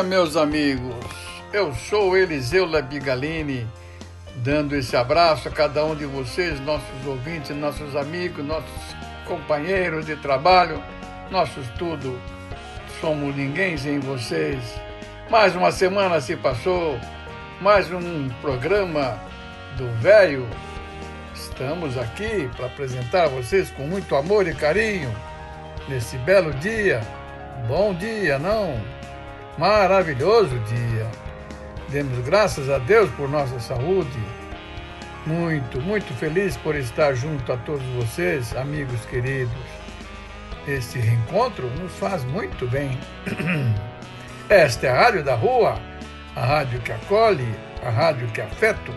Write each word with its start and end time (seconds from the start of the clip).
Dia, 0.00 0.02
meus 0.02 0.36
amigos. 0.36 0.94
Eu 1.52 1.74
sou 1.74 2.16
Eliseu 2.16 2.64
Labigalini, 2.66 3.66
dando 4.36 4.74
esse 4.76 4.96
abraço 4.96 5.48
a 5.48 5.50
cada 5.50 5.84
um 5.84 5.94
de 5.94 6.06
vocês, 6.06 6.60
nossos 6.60 7.06
ouvintes, 7.06 7.54
nossos 7.56 7.94
amigos, 7.96 8.44
nossos 8.44 8.96
companheiros 9.26 10.06
de 10.06 10.16
trabalho, 10.16 10.82
nossos 11.30 11.68
tudo. 11.78 12.18
Somos 13.00 13.34
ninguém 13.36 13.76
sem 13.76 13.98
vocês. 13.98 14.62
Mais 15.30 15.54
uma 15.54 15.72
semana 15.72 16.20
se 16.20 16.36
passou, 16.36 16.98
mais 17.60 17.90
um 17.92 18.28
programa 18.40 19.18
do 19.76 19.88
Velho. 20.00 20.48
Estamos 21.34 21.98
aqui 21.98 22.48
para 22.56 22.66
apresentar 22.66 23.24
a 23.24 23.28
vocês 23.28 23.70
com 23.70 23.82
muito 23.82 24.14
amor 24.16 24.46
e 24.48 24.54
carinho 24.54 25.14
nesse 25.88 26.16
belo 26.18 26.52
dia. 26.54 27.00
Bom 27.68 27.92
dia, 27.94 28.38
não? 28.38 28.99
Maravilhoso 29.60 30.58
dia. 30.60 31.06
Demos 31.90 32.18
graças 32.24 32.70
a 32.70 32.78
Deus 32.78 33.10
por 33.10 33.28
nossa 33.28 33.60
saúde. 33.60 34.18
Muito, 35.26 35.78
muito 35.82 36.14
feliz 36.14 36.56
por 36.56 36.74
estar 36.74 37.12
junto 37.12 37.52
a 37.52 37.58
todos 37.58 37.84
vocês, 37.88 38.56
amigos 38.56 39.04
queridos. 39.04 39.52
Este 40.66 40.98
reencontro 40.98 41.68
nos 41.78 41.92
faz 41.96 42.24
muito 42.24 42.66
bem. 42.68 42.98
Esta 44.48 44.86
é 44.86 44.90
a 44.92 44.98
Rádio 44.98 45.24
da 45.24 45.34
Rua, 45.34 45.78
a 46.34 46.40
rádio 46.40 46.80
que 46.80 46.92
acolhe, 46.92 47.54
a 47.84 47.90
rádio 47.90 48.28
que 48.28 48.40
afeto. 48.40 48.94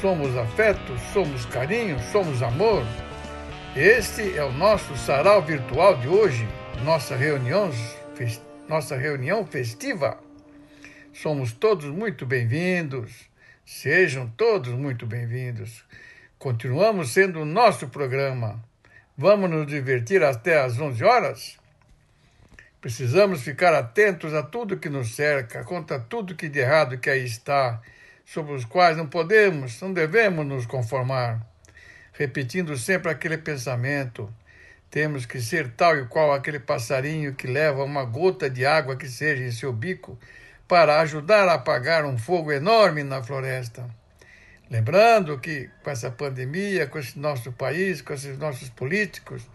Somos 0.00 0.36
afeto, 0.36 0.96
somos 1.12 1.44
carinho, 1.46 1.98
somos 2.12 2.40
amor. 2.40 2.84
Este 3.74 4.38
é 4.38 4.44
o 4.44 4.52
nosso 4.52 4.96
sarau 4.96 5.42
virtual 5.42 5.96
de 5.96 6.06
hoje, 6.06 6.46
nossa 6.84 7.16
reunião 7.16 7.72
festiva 8.14 8.51
nossa 8.68 8.96
reunião 8.96 9.44
festiva. 9.46 10.18
Somos 11.12 11.52
todos 11.52 11.86
muito 11.86 12.24
bem-vindos. 12.24 13.28
Sejam 13.64 14.28
todos 14.36 14.72
muito 14.72 15.06
bem-vindos. 15.06 15.84
Continuamos 16.38 17.10
sendo 17.12 17.40
o 17.40 17.44
nosso 17.44 17.88
programa. 17.88 18.62
Vamos 19.16 19.50
nos 19.50 19.66
divertir 19.66 20.22
até 20.22 20.60
às 20.60 20.78
11 20.78 21.04
horas? 21.04 21.58
Precisamos 22.80 23.42
ficar 23.42 23.74
atentos 23.74 24.34
a 24.34 24.42
tudo 24.42 24.78
que 24.78 24.88
nos 24.88 25.14
cerca, 25.14 25.62
contra 25.62 26.00
tudo 26.00 26.34
que 26.34 26.48
de 26.48 26.58
errado 26.58 26.98
que 26.98 27.08
aí 27.08 27.24
está, 27.24 27.80
sobre 28.24 28.54
os 28.54 28.64
quais 28.64 28.96
não 28.96 29.06
podemos, 29.06 29.80
não 29.80 29.92
devemos 29.92 30.44
nos 30.46 30.66
conformar. 30.66 31.46
Repetindo 32.12 32.76
sempre 32.76 33.10
aquele 33.10 33.38
pensamento: 33.38 34.32
temos 34.92 35.24
que 35.24 35.40
ser 35.40 35.70
tal 35.70 35.98
e 35.98 36.04
qual 36.04 36.34
aquele 36.34 36.60
passarinho 36.60 37.34
que 37.34 37.46
leva 37.46 37.82
uma 37.82 38.04
gota 38.04 38.50
de 38.50 38.66
água 38.66 38.94
que 38.94 39.08
seja 39.08 39.42
em 39.42 39.50
seu 39.50 39.72
bico 39.72 40.18
para 40.68 41.00
ajudar 41.00 41.48
a 41.48 41.54
apagar 41.54 42.04
um 42.04 42.18
fogo 42.18 42.52
enorme 42.52 43.02
na 43.02 43.22
floresta. 43.22 43.88
Lembrando 44.68 45.38
que 45.38 45.70
com 45.82 45.90
essa 45.90 46.10
pandemia, 46.10 46.86
com 46.86 46.98
esse 46.98 47.18
nosso 47.18 47.50
país, 47.52 48.02
com 48.02 48.12
esses 48.12 48.36
nossos 48.36 48.68
políticos, 48.68 49.48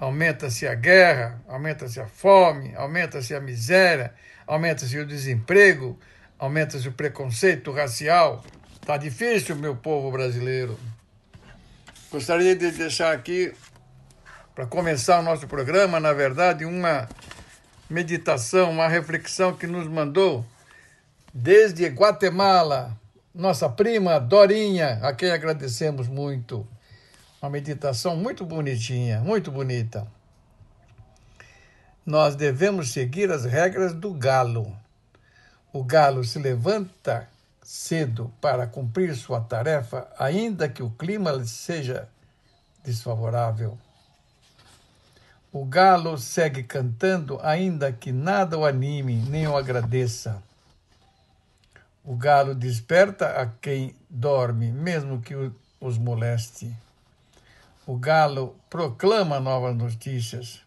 aumenta-se 0.00 0.66
a 0.66 0.74
guerra, 0.74 1.40
aumenta-se 1.46 2.00
a 2.00 2.08
fome, 2.08 2.74
aumenta-se 2.74 3.36
a 3.36 3.40
miséria, 3.40 4.12
aumenta-se 4.44 4.98
o 4.98 5.06
desemprego, 5.06 5.96
aumenta-se 6.36 6.88
o 6.88 6.92
preconceito 6.92 7.70
racial. 7.70 8.44
Está 8.80 8.96
difícil, 8.96 9.54
meu 9.54 9.76
povo 9.76 10.10
brasileiro. 10.10 10.76
Gostaria 12.10 12.56
de 12.56 12.72
deixar 12.72 13.12
aqui 13.12 13.52
para 14.54 14.66
começar 14.66 15.20
o 15.20 15.22
nosso 15.22 15.46
programa, 15.46 15.98
na 15.98 16.12
verdade, 16.12 16.64
uma 16.64 17.08
meditação, 17.88 18.70
uma 18.70 18.86
reflexão 18.86 19.54
que 19.54 19.66
nos 19.66 19.86
mandou 19.86 20.44
desde 21.32 21.86
Guatemala, 21.86 22.94
nossa 23.34 23.68
prima 23.68 24.20
Dorinha, 24.20 24.98
a 25.02 25.14
quem 25.14 25.30
agradecemos 25.30 26.06
muito. 26.06 26.66
Uma 27.40 27.50
meditação 27.50 28.14
muito 28.14 28.44
bonitinha, 28.44 29.20
muito 29.20 29.50
bonita. 29.50 30.06
Nós 32.04 32.36
devemos 32.36 32.92
seguir 32.92 33.30
as 33.30 33.44
regras 33.44 33.94
do 33.94 34.12
galo. 34.12 34.76
O 35.72 35.82
galo 35.82 36.22
se 36.24 36.38
levanta 36.38 37.26
cedo 37.62 38.30
para 38.40 38.66
cumprir 38.66 39.14
sua 39.16 39.40
tarefa, 39.40 40.06
ainda 40.18 40.68
que 40.68 40.82
o 40.82 40.90
clima 40.90 41.42
seja 41.44 42.06
desfavorável. 42.84 43.78
O 45.54 45.66
galo 45.66 46.16
segue 46.16 46.62
cantando, 46.62 47.38
ainda 47.42 47.92
que 47.92 48.10
nada 48.10 48.56
o 48.56 48.64
anime 48.64 49.16
nem 49.16 49.46
o 49.46 49.54
agradeça. 49.54 50.42
O 52.02 52.16
galo 52.16 52.54
desperta 52.54 53.38
a 53.38 53.46
quem 53.46 53.94
dorme, 54.08 54.72
mesmo 54.72 55.20
que 55.20 55.34
os 55.78 55.98
moleste. 55.98 56.74
O 57.86 57.98
galo 57.98 58.56
proclama 58.70 59.38
novas 59.38 59.76
notícias. 59.76 60.62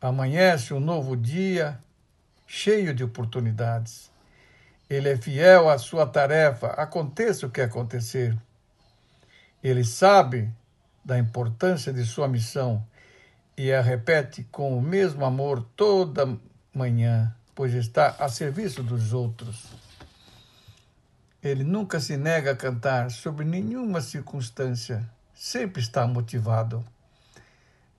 Amanhece 0.00 0.72
um 0.72 0.80
novo 0.80 1.14
dia, 1.14 1.78
cheio 2.46 2.94
de 2.94 3.04
oportunidades. 3.04 4.10
Ele 4.88 5.10
é 5.10 5.16
fiel 5.18 5.68
à 5.68 5.76
sua 5.76 6.06
tarefa, 6.06 6.68
aconteça 6.68 7.46
o 7.46 7.50
que 7.50 7.60
acontecer. 7.60 8.34
Ele 9.62 9.84
sabe 9.84 10.50
da 11.04 11.18
importância 11.18 11.92
de 11.92 12.02
sua 12.06 12.26
missão 12.26 12.82
e 13.62 13.74
a 13.74 13.82
repete 13.82 14.42
com 14.44 14.74
o 14.74 14.80
mesmo 14.80 15.22
amor 15.22 15.62
toda 15.76 16.34
manhã, 16.72 17.36
pois 17.54 17.74
está 17.74 18.16
a 18.18 18.26
serviço 18.26 18.82
dos 18.82 19.12
outros. 19.12 19.66
Ele 21.42 21.62
nunca 21.62 22.00
se 22.00 22.16
nega 22.16 22.52
a 22.52 22.56
cantar 22.56 23.10
sob 23.10 23.44
nenhuma 23.44 24.00
circunstância, 24.00 25.06
sempre 25.34 25.82
está 25.82 26.06
motivado. 26.06 26.82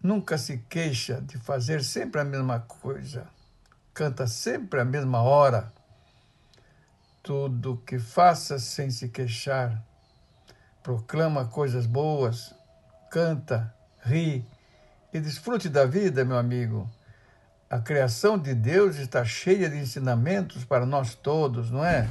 Nunca 0.01 0.35
se 0.35 0.57
queixa 0.67 1.21
de 1.21 1.37
fazer 1.37 1.83
sempre 1.83 2.19
a 2.19 2.25
mesma 2.25 2.61
coisa, 2.61 3.27
canta 3.93 4.25
sempre 4.25 4.79
a 4.79 4.85
mesma 4.85 5.21
hora. 5.21 5.71
Tudo 7.21 7.83
que 7.85 7.99
faça 7.99 8.57
sem 8.57 8.89
se 8.89 9.09
queixar, 9.09 9.79
proclama 10.81 11.45
coisas 11.45 11.85
boas, 11.85 12.51
canta, 13.11 13.71
ri, 14.03 14.43
e 15.13 15.19
desfrute 15.19 15.69
da 15.69 15.85
vida, 15.85 16.23
meu 16.23 16.37
amigo. 16.37 16.89
A 17.69 17.79
criação 17.79 18.37
de 18.37 18.53
Deus 18.53 18.97
está 18.97 19.23
cheia 19.23 19.69
de 19.69 19.77
ensinamentos 19.77 20.65
para 20.65 20.85
nós 20.85 21.15
todos, 21.15 21.71
não 21.71 21.85
é? 21.85 22.07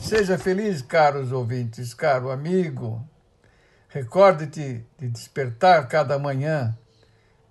Seja 0.00 0.36
feliz, 0.38 0.82
caros 0.82 1.32
ouvintes, 1.32 1.94
caro 1.94 2.30
amigo. 2.30 3.06
Recorde-te 3.88 4.84
de 4.98 5.08
despertar 5.08 5.86
cada 5.88 6.18
manhã, 6.18 6.76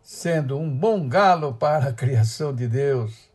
sendo 0.04 0.57
um 0.57 0.69
bom 0.69 1.07
galo 1.07 1.54
para 1.54 1.89
a 1.89 1.94
criação 1.94 2.54
de 2.54 2.68
Deus. 2.68 3.30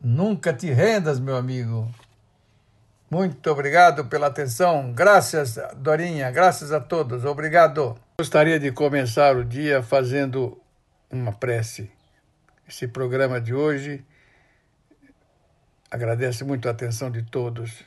Nunca 0.00 0.52
te 0.52 0.70
rendas, 0.70 1.18
meu 1.18 1.36
amigo. 1.36 1.92
Muito 3.10 3.50
obrigado 3.50 4.04
pela 4.04 4.26
atenção. 4.26 4.92
Graças, 4.92 5.58
Dorinha. 5.76 6.30
Graças 6.30 6.72
a 6.72 6.80
todos. 6.80 7.24
Obrigado. 7.24 8.07
Gostaria 8.20 8.58
de 8.58 8.72
começar 8.72 9.36
o 9.36 9.44
dia 9.44 9.80
fazendo 9.80 10.60
uma 11.08 11.30
prece. 11.30 11.88
Esse 12.68 12.88
programa 12.88 13.40
de 13.40 13.54
hoje 13.54 14.04
agradece 15.88 16.42
muito 16.42 16.66
a 16.66 16.72
atenção 16.72 17.12
de 17.12 17.22
todos. 17.22 17.84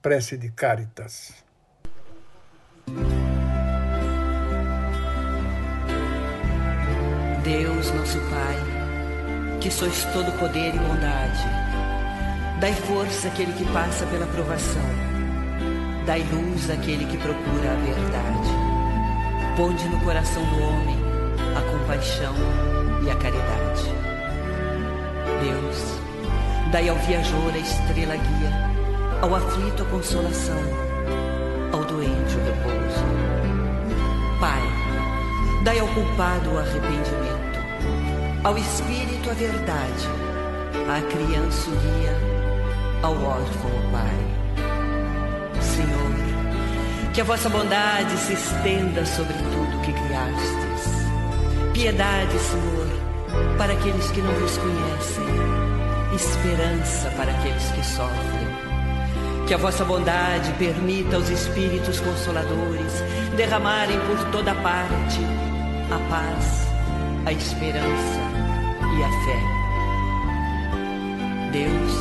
Prece 0.00 0.38
de 0.38 0.50
Caritas. 0.50 1.44
Deus, 7.44 7.90
nosso 7.90 8.18
Pai, 8.30 9.58
que 9.60 9.70
sois 9.70 10.02
todo 10.14 10.32
poder 10.38 10.74
e 10.74 10.78
bondade 10.78 11.64
Dai 12.58 12.72
força 12.72 13.28
àquele 13.28 13.52
que 13.52 13.70
passa 13.70 14.06
pela 14.06 14.26
provação. 14.28 15.13
Dai 16.06 16.22
luz 16.30 16.70
àquele 16.70 17.06
que 17.06 17.16
procura 17.16 17.72
a 17.72 17.76
verdade. 17.76 18.64
ponde 19.56 19.88
no 19.88 20.00
coração 20.00 20.42
do 20.44 20.62
homem 20.62 20.96
a 21.56 21.60
compaixão 21.70 22.34
e 23.04 23.10
a 23.10 23.14
caridade. 23.14 23.84
Deus, 25.40 26.00
dai 26.72 26.88
ao 26.88 26.96
viajor 26.96 27.52
a 27.54 27.58
estrela 27.58 28.16
guia, 28.16 28.70
ao 29.22 29.34
aflito 29.34 29.82
a 29.82 29.86
consolação, 29.86 30.58
ao 31.72 31.84
doente 31.84 32.36
o 32.36 32.44
repouso. 32.44 33.04
Pai, 34.40 34.62
dai 35.62 35.78
ao 35.78 35.88
culpado 35.88 36.50
o 36.50 36.58
arrependimento, 36.58 37.60
ao 38.42 38.58
espírito 38.58 39.30
a 39.30 39.34
verdade, 39.34 40.08
à 40.88 41.00
criança 41.00 41.70
o 41.70 41.76
guia, 41.76 42.16
ao 43.02 43.12
órfão 43.12 43.70
o 43.70 43.92
Pai. 43.92 44.43
Que 47.14 47.20
a 47.20 47.24
vossa 47.24 47.48
bondade 47.48 48.10
se 48.18 48.32
estenda 48.32 49.06
sobre 49.06 49.34
tudo 49.34 49.80
que 49.82 49.92
criastes. 49.92 51.06
Piedade, 51.72 52.36
Senhor, 52.40 52.88
para 53.56 53.72
aqueles 53.72 54.10
que 54.10 54.20
não 54.20 54.32
vos 54.32 54.58
conhecem, 54.58 55.24
esperança 56.12 57.08
para 57.16 57.30
aqueles 57.30 57.70
que 57.70 57.86
sofrem. 57.86 58.48
Que 59.46 59.54
a 59.54 59.56
vossa 59.56 59.84
bondade 59.84 60.52
permita 60.54 61.14
aos 61.14 61.28
Espíritos 61.28 62.00
Consoladores 62.00 62.92
derramarem 63.36 64.00
por 64.08 64.18
toda 64.32 64.52
parte 64.56 65.20
a 65.92 65.98
paz, 66.10 66.66
a 67.26 67.32
esperança 67.32 68.22
e 68.98 69.04
a 69.04 69.08
fé. 69.24 69.40
Deus, 71.52 71.92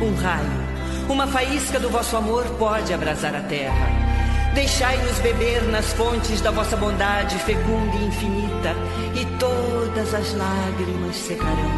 um 0.00 0.14
raio, 0.22 0.68
uma 1.08 1.26
faísca 1.26 1.80
do 1.80 1.90
vosso 1.90 2.16
amor 2.16 2.44
pode 2.60 2.94
abrasar 2.94 3.34
a 3.34 3.40
terra 3.40 4.10
Deixai-nos 4.54 5.18
beber 5.20 5.62
nas 5.64 5.92
fontes 5.92 6.40
da 6.40 6.50
vossa 6.50 6.76
bondade 6.76 7.38
fecunda 7.38 7.96
e 7.96 8.06
infinita, 8.06 8.74
e 9.14 9.24
todas 9.38 10.12
as 10.12 10.34
lágrimas 10.34 11.16
secarão, 11.16 11.70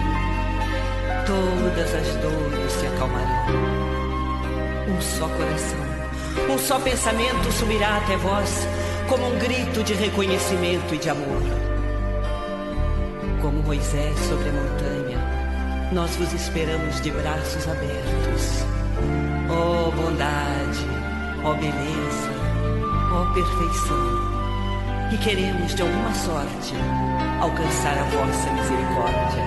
todas 1.26 1.94
as 1.94 2.08
dores 2.16 2.72
se 2.72 2.86
acalmarão. 2.86 3.82
Um 4.88 5.00
só 5.02 5.28
coração, 5.28 5.92
um 6.48 6.58
só 6.58 6.78
pensamento 6.80 7.52
subirá 7.52 7.98
até 7.98 8.16
vós, 8.16 8.66
como 9.06 9.26
um 9.26 9.38
grito 9.38 9.82
de 9.82 9.92
reconhecimento 9.92 10.94
e 10.94 10.98
de 10.98 11.10
amor. 11.10 11.42
Como 13.42 13.62
Moisés 13.62 14.18
sobre 14.20 14.48
a 14.48 14.52
montanha, 14.52 15.90
nós 15.92 16.16
vos 16.16 16.32
esperamos 16.32 17.02
de 17.02 17.10
braços 17.10 17.68
abertos. 17.68 18.64
Oh, 19.50 19.90
bondade, 19.90 20.86
oh, 21.44 21.54
beleza, 21.54 22.51
ó 23.12 23.26
perfeição, 23.32 25.12
e 25.12 25.18
queremos 25.18 25.74
de 25.74 25.82
alguma 25.82 26.14
sorte 26.14 26.74
alcançar 27.40 27.98
a 27.98 28.04
vossa 28.04 28.50
misericórdia. 28.52 29.42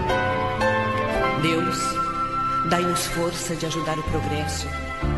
Deus, 1.41 1.77
dai-nos 2.69 3.05
força 3.07 3.55
de 3.55 3.65
ajudar 3.65 3.97
o 3.97 4.03
progresso, 4.03 4.67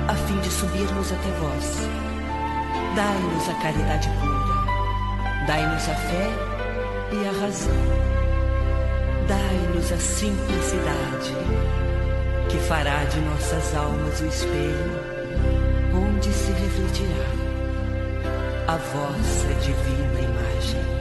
a 0.07 0.13
fim 0.13 0.39
de 0.39 0.49
subirmos 0.49 1.11
até 1.11 1.31
vós. 1.39 1.89
Dai-nos 2.95 3.49
a 3.49 3.53
caridade 3.61 4.09
pura, 4.21 5.45
dai-nos 5.45 5.89
a 5.89 5.95
fé 5.95 6.29
e 7.11 7.27
a 7.27 7.41
razão. 7.41 8.07
Dai-nos 9.27 9.91
a 9.91 9.97
simplicidade, 9.97 11.33
que 12.49 12.57
fará 12.59 13.03
de 13.03 13.19
nossas 13.19 13.75
almas 13.75 14.21
o 14.21 14.25
espelho 14.25 15.17
onde 15.93 16.31
se 16.31 16.51
refletirá 16.51 17.46
a 18.67 18.75
vossa 18.75 19.53
divina 19.61 20.19
imagem. 20.19 20.96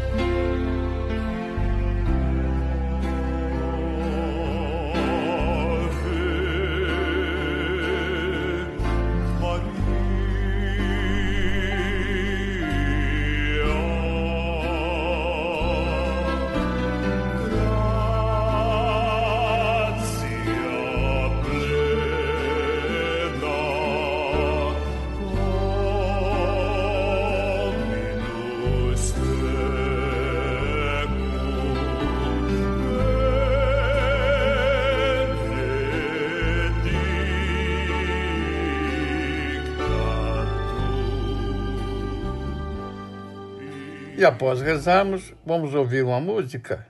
Após 44.27 44.61
rezarmos, 44.61 45.33
vamos 45.45 45.73
ouvir 45.75 46.05
uma 46.05 46.21
música, 46.21 46.85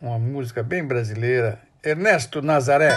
uma 0.00 0.18
música 0.18 0.62
bem 0.62 0.86
brasileira, 0.86 1.58
Ernesto 1.82 2.42
Nazaré. 2.42 2.92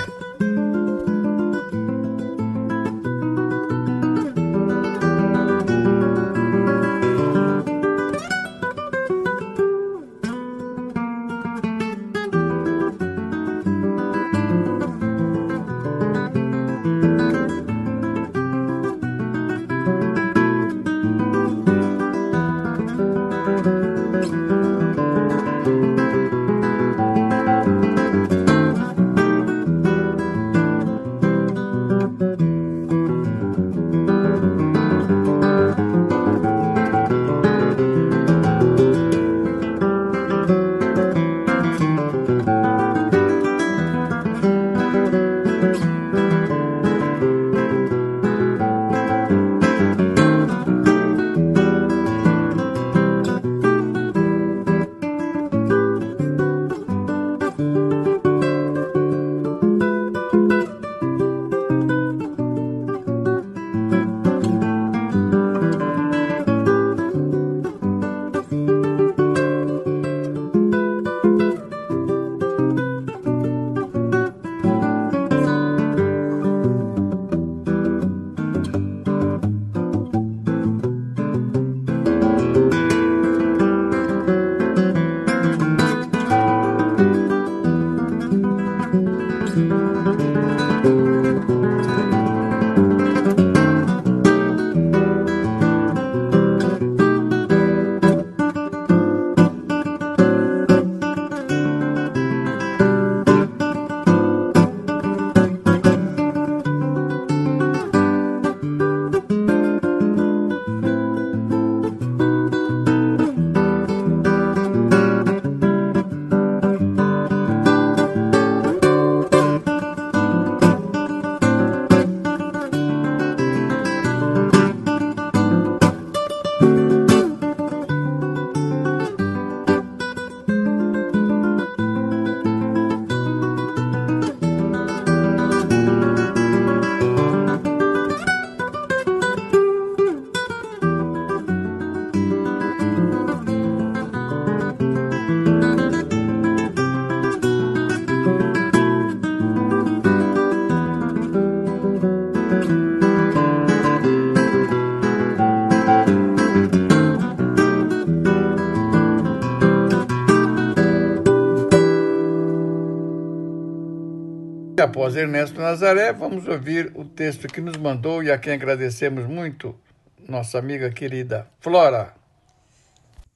Após 164.81 165.16
Ernesto 165.16 165.59
Nazaré, 165.59 166.11
vamos 166.11 166.47
ouvir 166.47 166.92
o 166.95 167.06
texto 167.06 167.47
que 167.47 167.61
nos 167.61 167.78
mandou 167.78 168.23
e 168.23 168.31
a 168.31 168.40
quem 168.40 168.54
agradecemos 168.54 169.28
muito, 169.28 169.80
nossa 170.28 170.57
amiga 170.57 170.92
querida 170.92 171.47
Flora. 171.59 172.16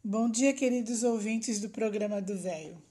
Bom 0.03 0.27
dia, 0.27 0.53
queridos 0.53 1.03
ouvintes 1.03 1.59
do 1.59 1.69
programa 1.69 2.19
do 2.19 2.35
Velho. 2.35 2.81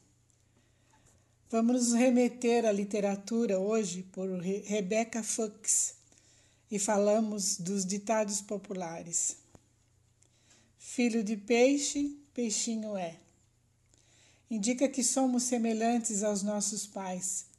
Vamos 1.51 1.91
nos 1.91 1.93
remeter 1.95 2.65
à 2.65 2.71
literatura 2.71 3.59
hoje 3.59 4.05
por 4.13 4.29
Rebecca 4.39 5.25
Fuchs 5.25 5.97
e 6.71 6.79
falamos 6.79 7.59
dos 7.59 7.85
ditados 7.85 8.41
populares. 8.41 9.37
Filho 10.79 11.25
de 11.25 11.37
peixe, 11.37 12.17
peixinho 12.33 12.97
é. 12.97 13.17
Indica 14.49 14.89
que 14.89 15.03
somos 15.03 15.43
semelhantes 15.43 16.23
aos 16.23 16.45
nossos 16.45 16.87
pais. 16.87 17.53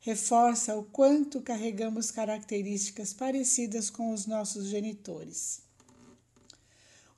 Reforça 0.00 0.76
o 0.76 0.84
quanto 0.84 1.40
carregamos 1.40 2.10
características 2.10 3.12
parecidas 3.12 3.90
com 3.90 4.12
os 4.12 4.26
nossos 4.26 4.66
genitores. 4.66 5.60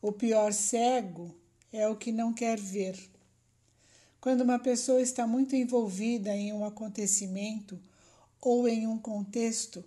O 0.01 0.11
pior 0.11 0.53
cego 0.53 1.35
é 1.73 1.87
o 1.87 1.97
que 1.97 2.11
não 2.11 2.33
quer 2.33 2.59
ver. 2.59 2.99
Quando 4.21 4.41
uma 4.41 4.59
pessoa 4.59 5.01
está 5.01 5.27
muito 5.27 5.55
envolvida 5.55 6.35
em 6.35 6.53
um 6.53 6.65
acontecimento 6.65 7.79
ou 8.41 8.67
em 8.67 8.87
um 8.87 8.99
contexto, 8.99 9.85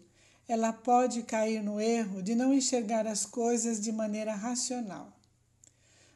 ela 0.47 0.71
pode 0.71 1.23
cair 1.23 1.63
no 1.63 1.79
erro 1.79 2.21
de 2.21 2.35
não 2.35 2.53
enxergar 2.53 3.07
as 3.07 3.25
coisas 3.25 3.79
de 3.79 3.91
maneira 3.91 4.35
racional. 4.35 5.11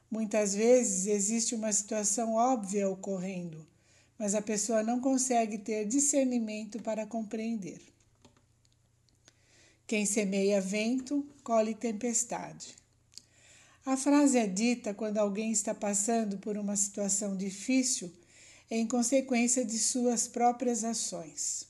Muitas 0.10 0.54
vezes 0.54 1.08
existe 1.08 1.56
uma 1.56 1.72
situação 1.72 2.36
óbvia 2.36 2.88
ocorrendo, 2.88 3.66
mas 4.18 4.34
a 4.34 4.42
pessoa 4.42 4.84
não 4.84 5.00
consegue 5.00 5.58
ter 5.58 5.86
discernimento 5.86 6.82
para 6.82 7.06
compreender. 7.06 7.80
Quem 9.86 10.06
semeia 10.06 10.60
vento, 10.60 11.26
colhe 11.44 11.74
tempestade. 11.74 12.76
A 13.86 13.96
frase 13.96 14.38
é 14.38 14.46
dita 14.46 14.94
quando 14.94 15.18
alguém 15.18 15.52
está 15.52 15.74
passando 15.74 16.38
por 16.40 16.58
uma 16.58 16.76
situação 16.76 17.38
difícil 17.38 18.12
em 18.70 18.86
consequência 18.86 19.64
de 19.64 19.80
suas 19.80 20.28
próprias 20.28 20.84
ações. 20.84 21.66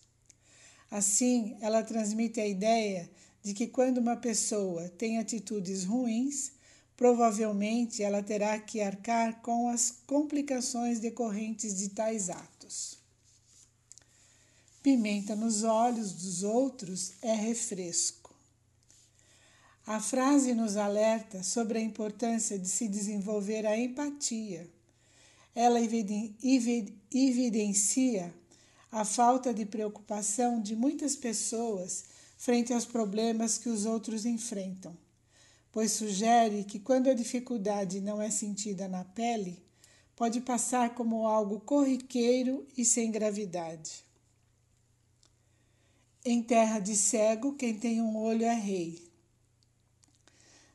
Assim, 0.90 1.56
ela 1.62 1.84
transmite 1.84 2.40
a 2.40 2.48
ideia 2.48 3.08
de 3.44 3.54
que 3.54 3.68
quando 3.68 4.00
uma 4.00 4.16
pessoa 4.16 4.90
tem 4.98 5.20
atitudes 5.20 5.84
ruins, 5.84 6.54
provavelmente 6.98 8.02
ela 8.02 8.24
terá 8.24 8.60
que 8.60 8.82
arcar 8.82 9.40
com 9.42 9.70
as 9.70 9.92
complicações 10.08 11.00
decorrentes 11.00 11.78
de 11.78 11.90
tais 11.90 12.30
atos. 12.30 12.98
Pimenta 14.82 15.36
nos 15.36 15.64
olhos 15.64 16.12
dos 16.14 16.42
outros 16.44 17.14
é 17.22 17.34
refresco. 17.34 18.34
A 19.86 20.00
frase 20.02 20.54
nos 20.54 20.76
alerta 20.76 21.44
sobre 21.44 21.78
a 21.78 21.82
importância 21.82 22.58
de 22.58 22.68
se 22.68 22.88
desenvolver 22.88 23.66
a 23.66 23.78
empatia. 23.78 24.68
Ela 25.54 25.80
evidencia 27.12 28.34
a 28.92 29.06
falta 29.06 29.54
de 29.54 29.66
preocupação 29.66 30.62
de 30.62 30.76
muitas 30.76 31.16
pessoas 31.16 32.06
frente 32.38 32.74
aos 32.74 32.86
problemas 32.86 33.58
que 33.58 33.70
os 33.70 33.86
outros 33.86 34.26
enfrentam, 34.26 34.96
pois 35.78 35.92
sugere 35.92 36.64
que 36.64 36.80
quando 36.80 37.08
a 37.08 37.14
dificuldade 37.14 38.02
não 38.02 38.20
é 38.20 38.32
sentida 38.32 38.88
na 38.88 39.04
pele, 39.04 39.64
pode 40.16 40.42
passar 40.42 40.96
como 40.96 41.28
algo 41.28 41.60
corriqueiro 41.60 42.66
e 42.76 42.84
sem 42.84 43.12
gravidade. 43.12 44.04
Em 46.26 46.42
terra 46.42 46.80
de 46.80 46.96
cego, 46.96 47.54
quem 47.54 47.78
tem 47.78 48.02
um 48.02 48.18
olho 48.18 48.44
é 48.44 48.56
rei 48.56 49.08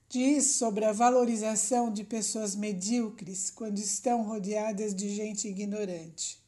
diz 0.09 0.53
sobre 0.53 0.85
a 0.85 0.93
valorização 0.93 1.93
de 1.93 2.05
pessoas 2.05 2.55
medíocres 2.55 3.51
quando 3.51 3.79
estão 3.79 4.23
rodeadas 4.23 4.95
de 4.95 5.13
gente 5.13 5.49
ignorante. 5.49 6.39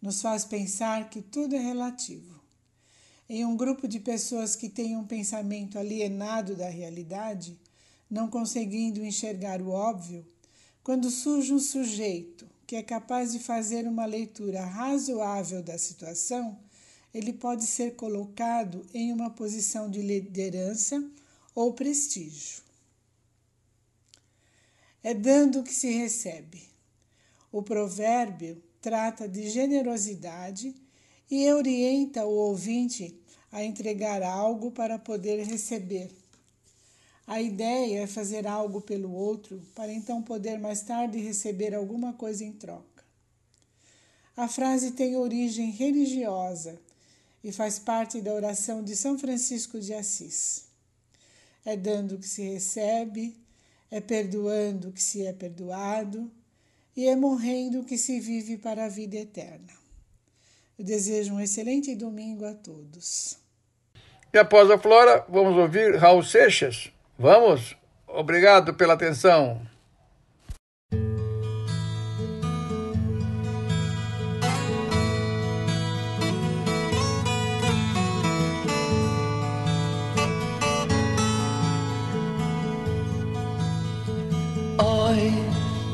Nos 0.00 0.22
faz 0.22 0.46
pensar 0.46 1.10
que 1.10 1.20
tudo 1.20 1.54
é 1.54 1.58
relativo. 1.58 2.40
Em 3.28 3.44
um 3.44 3.54
grupo 3.54 3.86
de 3.86 4.00
pessoas 4.00 4.54
que 4.56 4.70
têm 4.70 4.96
um 4.96 5.04
pensamento 5.04 5.78
alienado 5.78 6.54
da 6.54 6.68
realidade, 6.68 7.58
não 8.10 8.28
conseguindo 8.28 9.04
enxergar 9.04 9.60
o 9.60 9.70
óbvio, 9.70 10.26
quando 10.82 11.10
surge 11.10 11.52
um 11.52 11.58
sujeito 11.58 12.48
que 12.66 12.76
é 12.76 12.82
capaz 12.82 13.32
de 13.32 13.38
fazer 13.38 13.86
uma 13.86 14.04
leitura 14.04 14.64
razoável 14.64 15.62
da 15.62 15.78
situação, 15.78 16.58
ele 17.14 17.32
pode 17.32 17.66
ser 17.66 17.94
colocado 17.96 18.84
em 18.92 19.12
uma 19.12 19.30
posição 19.30 19.90
de 19.90 20.02
liderança 20.02 21.02
ou 21.54 21.72
prestígio. 21.72 22.62
É 25.02 25.14
dando 25.14 25.62
que 25.62 25.72
se 25.72 25.90
recebe. 25.90 26.62
O 27.50 27.62
provérbio 27.62 28.62
trata 28.80 29.28
de 29.28 29.48
generosidade 29.48 30.74
e 31.30 31.50
orienta 31.52 32.24
o 32.24 32.30
ouvinte 32.30 33.18
a 33.50 33.64
entregar 33.64 34.22
algo 34.22 34.70
para 34.70 34.98
poder 34.98 35.42
receber. 35.44 36.10
A 37.26 37.40
ideia 37.40 38.02
é 38.02 38.06
fazer 38.06 38.46
algo 38.46 38.80
pelo 38.80 39.12
outro 39.12 39.60
para 39.74 39.92
então 39.92 40.22
poder 40.22 40.58
mais 40.58 40.82
tarde 40.82 41.18
receber 41.18 41.74
alguma 41.74 42.12
coisa 42.12 42.44
em 42.44 42.52
troca. 42.52 43.04
A 44.36 44.46
frase 44.46 44.92
tem 44.92 45.16
origem 45.16 45.70
religiosa 45.70 46.78
e 47.42 47.50
faz 47.50 47.78
parte 47.78 48.20
da 48.20 48.32
oração 48.32 48.82
de 48.82 48.94
São 48.94 49.18
Francisco 49.18 49.80
de 49.80 49.92
Assis. 49.92 50.66
É 51.64 51.76
dando 51.76 52.18
que 52.18 52.28
se 52.28 52.42
recebe, 52.42 53.36
é 53.90 54.00
perdoando 54.00 54.92
que 54.92 55.02
se 55.02 55.26
é 55.26 55.32
perdoado 55.32 56.30
e 56.96 57.08
é 57.08 57.16
morrendo 57.16 57.82
que 57.82 57.98
se 57.98 58.20
vive 58.20 58.56
para 58.56 58.84
a 58.84 58.88
vida 58.88 59.16
eterna. 59.16 59.72
Eu 60.78 60.84
desejo 60.84 61.34
um 61.34 61.40
excelente 61.40 61.94
domingo 61.94 62.44
a 62.44 62.54
todos. 62.54 63.36
E 64.32 64.38
após 64.38 64.70
a 64.70 64.78
Flora, 64.78 65.24
vamos 65.28 65.56
ouvir 65.56 65.96
Raul 65.96 66.22
Seixas. 66.22 66.92
Vamos? 67.18 67.76
Obrigado 68.06 68.74
pela 68.74 68.94
atenção. 68.94 69.60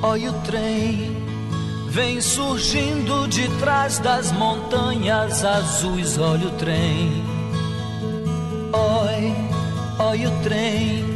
Olha 0.05 0.31
o 0.31 0.43
trem, 0.43 1.17
vem 1.89 2.21
surgindo 2.21 3.27
de 3.29 3.49
trás 3.59 3.99
das 3.99 4.31
montanhas 4.31 5.43
azuis. 5.43 6.19
Olha 6.19 6.49
o 6.49 6.51
trem, 6.59 7.25
oi, 8.75 9.35
olha 9.99 10.29
o 10.29 10.43
trem, 10.43 11.12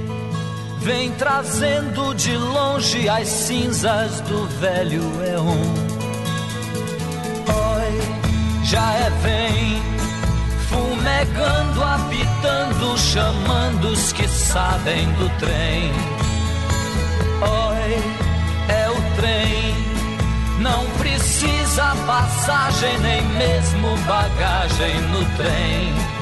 vem 0.87 1.11
trazendo 1.19 2.15
de 2.15 2.37
longe 2.37 3.09
as 3.09 3.27
cinzas 3.27 4.21
do 4.21 4.47
velho 4.61 5.03
Eon. 5.25 5.67
Oi, 7.75 8.63
já 8.63 8.93
é 8.93 9.11
vem, 9.21 9.83
fumegando, 10.69 11.83
apitando, 11.83 12.99
chamando 12.99 13.89
os 13.89 14.13
que 14.13 14.29
sabem 14.29 15.11
do 15.15 15.29
trem. 15.41 15.91
Oi, 17.43 18.27
trem. 19.17 19.75
Não 20.61 20.87
precisa 20.99 21.97
passagem, 22.07 22.97
nem 23.01 23.23
mesmo 23.23 23.89
bagagem 24.07 25.01
no 25.11 25.25
trem. 25.37 26.16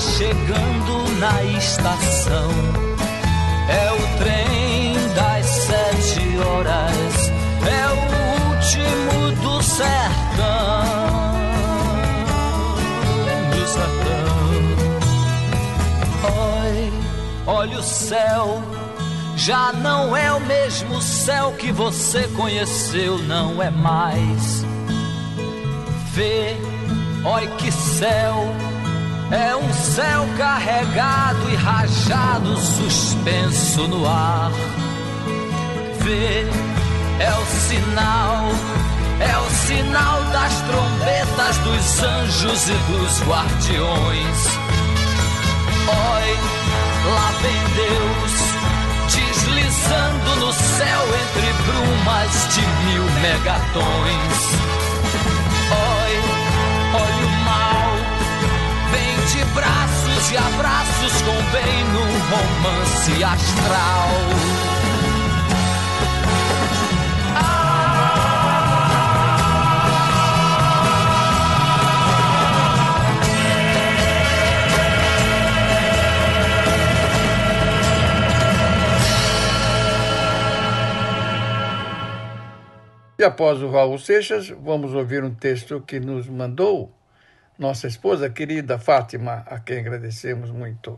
Chegando 0.00 1.08
na 1.18 1.42
estação. 1.58 2.50
É 3.68 3.92
o 3.92 4.18
trem 4.18 4.94
das 5.14 5.46
sete 5.46 6.38
horas, 6.38 7.30
é 7.66 7.86
o 7.92 7.98
último 8.48 9.32
do 9.42 9.62
sertão. 9.62 9.88
Do 13.50 13.66
sertão. 13.66 14.38
Oi, 16.62 16.92
olha 17.46 17.78
o 17.78 17.82
céu, 17.82 18.62
já 19.36 19.72
não 19.72 20.16
é 20.16 20.32
o 20.32 20.40
mesmo 20.40 21.02
céu 21.02 21.52
que 21.58 21.72
você 21.72 22.22
conheceu, 22.28 23.18
não 23.18 23.62
é 23.62 23.70
mais. 23.70 24.64
Vê, 26.12 26.56
oi 27.24 27.46
que 27.58 27.70
céu, 27.70 28.48
é 29.30 29.54
um 29.56 29.72
céu 29.72 30.26
carregado 30.36 31.50
e 31.50 31.54
rajado, 31.56 32.56
suspenso 32.56 33.86
no 33.88 34.06
ar. 34.06 34.50
Vê, 36.00 36.46
é 37.20 37.34
o 37.34 37.46
sinal, 37.46 38.48
é 39.20 39.36
o 39.36 39.50
sinal 39.50 40.22
das 40.32 40.54
trombetas 40.62 41.58
dos 41.58 42.02
anjos 42.02 42.68
e 42.68 42.74
dos 42.92 43.22
guardiões. 43.28 44.46
Oi, 45.88 46.38
lá 47.14 47.32
vem 47.42 47.62
Deus 47.76 48.58
deslizando 49.14 50.36
no 50.36 50.52
céu 50.52 51.02
entre 51.06 51.52
brumas 51.64 52.54
de 52.54 52.60
mil 52.86 53.04
megatons. 53.20 54.87
De 59.32 59.44
braços 59.52 60.30
e 60.30 60.36
abraços, 60.36 61.22
convém 61.22 61.84
num 61.92 62.18
romance 62.30 63.24
astral. 63.24 64.08
E 83.18 83.24
após 83.24 83.60
o 83.60 83.68
Raul 83.68 83.98
Seixas, 83.98 84.48
vamos 84.48 84.94
ouvir 84.94 85.24
um 85.24 85.34
texto 85.34 85.80
que 85.80 85.98
nos 85.98 86.28
mandou 86.28 86.97
nossa 87.58 87.88
esposa 87.88 88.30
querida 88.30 88.78
Fátima, 88.78 89.44
a 89.46 89.58
quem 89.58 89.80
agradecemos 89.80 90.48
muito. 90.50 90.96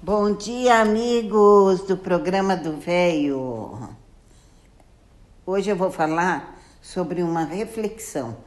Bom 0.00 0.34
dia, 0.34 0.80
amigos 0.80 1.82
do 1.82 1.98
programa 1.98 2.56
do 2.56 2.78
Velho. 2.78 3.94
Hoje 5.44 5.68
eu 5.68 5.76
vou 5.76 5.90
falar 5.90 6.58
sobre 6.80 7.22
uma 7.22 7.44
reflexão. 7.44 8.38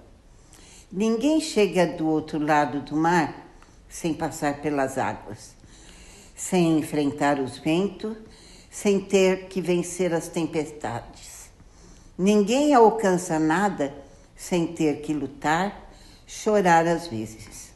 Ninguém 0.92 1.40
chega 1.40 1.86
do 1.86 2.08
outro 2.08 2.44
lado 2.44 2.82
do 2.82 2.96
mar 2.96 3.48
sem 3.88 4.14
passar 4.14 4.60
pelas 4.62 4.98
águas, 4.98 5.56
sem 6.36 6.80
enfrentar 6.80 7.40
os 7.40 7.60
ventos, 7.60 8.18
sem 8.72 9.00
ter 9.00 9.48
que 9.50 9.62
vencer 9.62 10.14
as 10.16 10.28
tempestades. 10.28 11.52
Ninguém 12.18 12.74
alcança 12.74 13.38
nada 13.38 13.94
sem 14.36 14.66
ter 14.66 15.02
que 15.02 15.14
lutar, 15.14 15.91
chorar 16.32 16.88
às 16.88 17.08
vezes. 17.08 17.74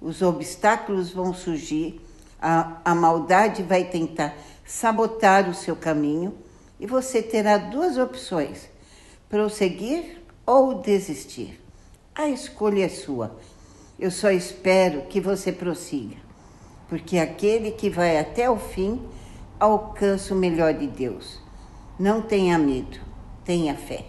Os 0.00 0.20
obstáculos 0.22 1.10
vão 1.10 1.32
surgir, 1.32 2.00
a, 2.40 2.80
a 2.84 2.94
maldade 2.94 3.62
vai 3.62 3.84
tentar 3.84 4.36
sabotar 4.64 5.48
o 5.48 5.54
seu 5.54 5.74
caminho 5.74 6.36
e 6.78 6.86
você 6.86 7.22
terá 7.22 7.56
duas 7.56 7.96
opções: 7.96 8.68
prosseguir 9.28 10.22
ou 10.44 10.74
desistir. 10.74 11.60
A 12.14 12.28
escolha 12.28 12.84
é 12.84 12.88
sua. 12.88 13.36
Eu 13.98 14.10
só 14.10 14.30
espero 14.30 15.02
que 15.02 15.20
você 15.20 15.50
prossiga, 15.50 16.16
porque 16.88 17.18
aquele 17.18 17.72
que 17.72 17.90
vai 17.90 18.18
até 18.18 18.48
o 18.48 18.56
fim 18.56 19.02
alcança 19.58 20.34
o 20.34 20.36
melhor 20.36 20.74
de 20.74 20.86
Deus. 20.86 21.40
Não 21.98 22.22
tenha 22.22 22.56
medo 22.56 23.08
tenha 23.48 23.74
fé. 23.74 24.04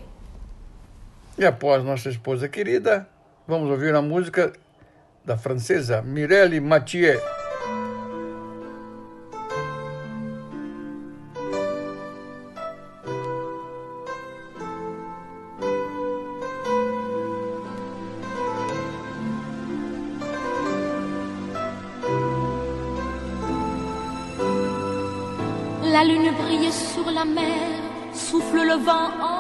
E 1.38 1.46
após 1.46 1.82
nossa 1.82 2.10
esposa 2.10 2.50
querida, 2.50 3.08
vamos 3.50 3.72
ouvir 3.72 3.96
a 3.96 4.02
música 4.02 4.54
da 5.26 5.36
francesa 5.36 6.04
Mireille 6.04 6.60
Mathieu. 6.62 7.20
La 25.92 26.04
lune 26.04 26.32
brille 26.38 26.72
sur 26.72 27.10
la 27.12 27.26
mer 27.26 27.82
souffle 28.14 28.58
le 28.58 28.76
vent 28.76 29.10
en 29.20 29.39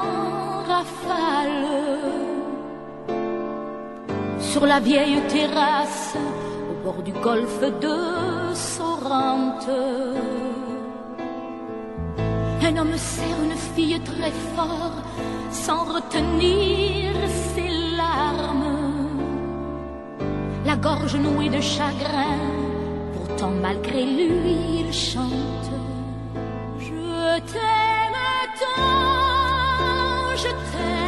Sur 4.59 4.67
la 4.67 4.81
vieille 4.81 5.21
terrasse, 5.29 6.17
au 6.69 6.83
bord 6.83 7.01
du 7.01 7.13
golfe 7.13 7.61
de 7.61 8.53
Sorrente, 8.53 9.69
un 12.61 12.77
homme 12.77 12.97
serre 12.97 13.41
une 13.41 13.57
fille 13.73 14.01
très 14.01 14.33
fort, 14.57 14.97
sans 15.49 15.85
retenir 15.85 17.13
ses 17.53 17.69
larmes. 17.95 19.07
La 20.65 20.75
gorge 20.75 21.15
nouée 21.15 21.47
de 21.47 21.61
chagrin, 21.61 22.35
pourtant 23.13 23.51
malgré 23.61 24.03
lui, 24.03 24.81
il 24.81 24.91
chante. 24.91 25.71
Je 26.79 27.39
t'aime 27.49 28.09
je 30.35 30.49
t'aime 30.49 30.98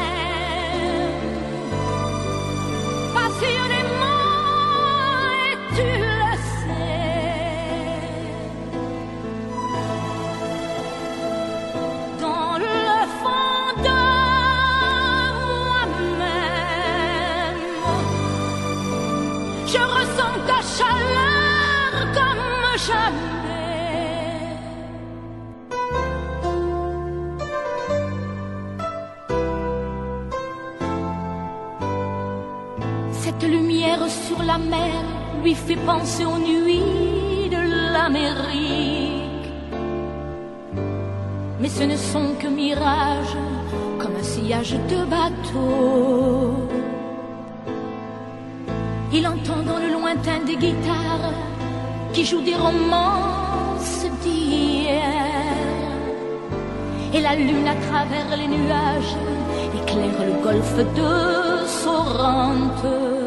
sur 34.08 34.44
la 34.44 34.58
mer 34.58 35.04
lui 35.44 35.56
fait 35.56 35.76
penser 35.76 36.24
aux 36.26 36.38
nuits 36.38 37.50
de 37.50 37.92
l'Amérique. 37.94 39.50
Mais 41.60 41.70
ce 41.70 41.84
ne 41.84 41.96
sont 41.96 42.34
que 42.40 42.48
mirages, 42.48 43.38
comme 44.00 44.16
un 44.20 44.24
sillage 44.24 44.74
de 44.74 45.00
bateau. 45.06 46.68
Il 49.14 49.28
entend 49.28 49.62
dans 49.66 49.80
le 49.80 49.92
lointain 49.92 50.40
des 50.46 50.58
guitares 50.58 51.34
qui 52.14 52.24
jouent 52.26 52.42
des 52.44 52.56
romances 52.56 54.06
d'hier. 54.22 55.02
Et 57.14 57.22
la 57.22 57.36
lune 57.36 57.68
à 57.68 57.76
travers 57.88 58.38
les 58.38 58.48
nuages 58.48 59.16
éclaire 59.76 60.26
le 60.28 60.44
golfe 60.44 60.78
de 60.78 61.66
Sorrente 61.68 63.21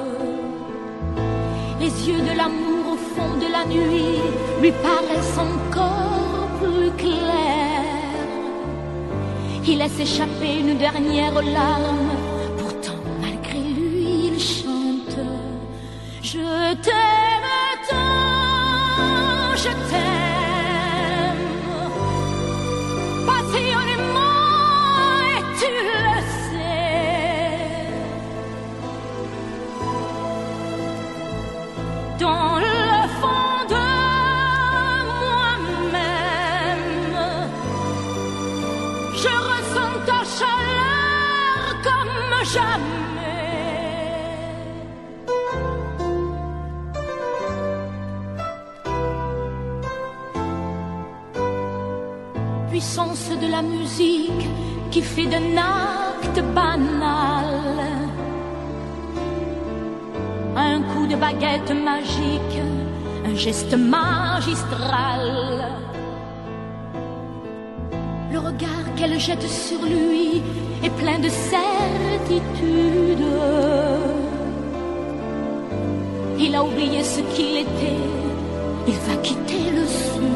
les 1.84 2.08
yeux 2.08 2.22
de 2.30 2.34
l'amour 2.38 2.94
au 2.94 2.96
fond 2.96 3.34
de 3.44 3.48
la 3.56 3.64
nuit 3.66 4.18
lui 4.62 4.72
paraissent 4.88 5.38
encore 5.38 6.48
plus 6.60 6.90
clairs. 6.92 8.22
Il 9.66 9.78
laisse 9.78 9.98
échapper 10.00 10.60
une 10.60 10.78
dernière 10.78 11.34
larme, 11.42 12.13
la 53.50 53.62
musique 53.62 54.48
qui 54.90 55.02
fait 55.02 55.26
d'un 55.26 55.56
acte 55.56 56.42
banal 56.54 57.84
un 60.56 60.80
coup 60.82 61.06
de 61.06 61.16
baguette 61.16 61.72
magique, 61.72 62.60
un 63.26 63.34
geste 63.34 63.76
magistral. 63.76 65.24
Le 68.32 68.38
regard 68.38 68.94
qu'elle 68.96 69.18
jette 69.18 69.42
sur 69.42 69.82
lui 69.84 70.42
est 70.82 70.90
plein 70.90 71.18
de 71.18 71.28
certitude. 71.28 73.24
Il 76.38 76.54
a 76.54 76.64
oublié 76.64 77.02
ce 77.02 77.20
qu'il 77.34 77.56
était, 77.58 78.02
il 78.86 78.94
va 78.94 79.16
quitter 79.22 79.70
le 79.72 79.86
sud. 79.86 80.33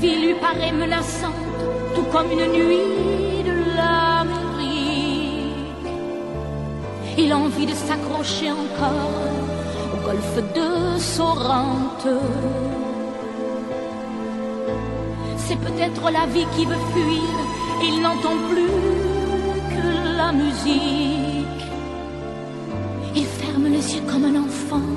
Vie 0.00 0.16
lui 0.26 0.34
paraît 0.34 0.72
menaçante, 0.72 1.60
tout 1.94 2.08
comme 2.12 2.30
une 2.32 2.46
nuit 2.52 3.42
de 3.48 3.54
l'Amérique. 3.76 5.18
Il 7.18 7.30
a 7.32 7.36
envie 7.36 7.66
de 7.66 7.74
s'accrocher 7.74 8.50
encore 8.50 9.12
au 9.94 9.98
golfe 10.06 10.38
de 10.54 10.98
Sorrente. 10.98 12.08
C'est 15.36 15.60
peut-être 15.66 16.10
la 16.10 16.26
vie 16.26 16.46
qui 16.54 16.64
veut 16.64 16.84
fuir, 16.94 17.34
il 17.88 18.00
n'entend 18.00 18.36
plus 18.50 18.76
que 19.74 20.16
la 20.16 20.32
musique. 20.32 21.64
Il 23.14 23.26
ferme 23.26 23.66
les 23.66 23.96
yeux 23.96 24.02
comme 24.10 24.24
un 24.24 24.36
enfant, 24.46 24.90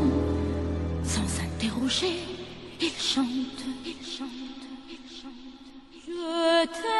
sans 1.03 1.27
s'interroger, 1.27 2.19
il 2.79 2.95
chante, 3.11 3.25
il 3.25 3.31
chante, 3.31 3.52
我 6.63 6.92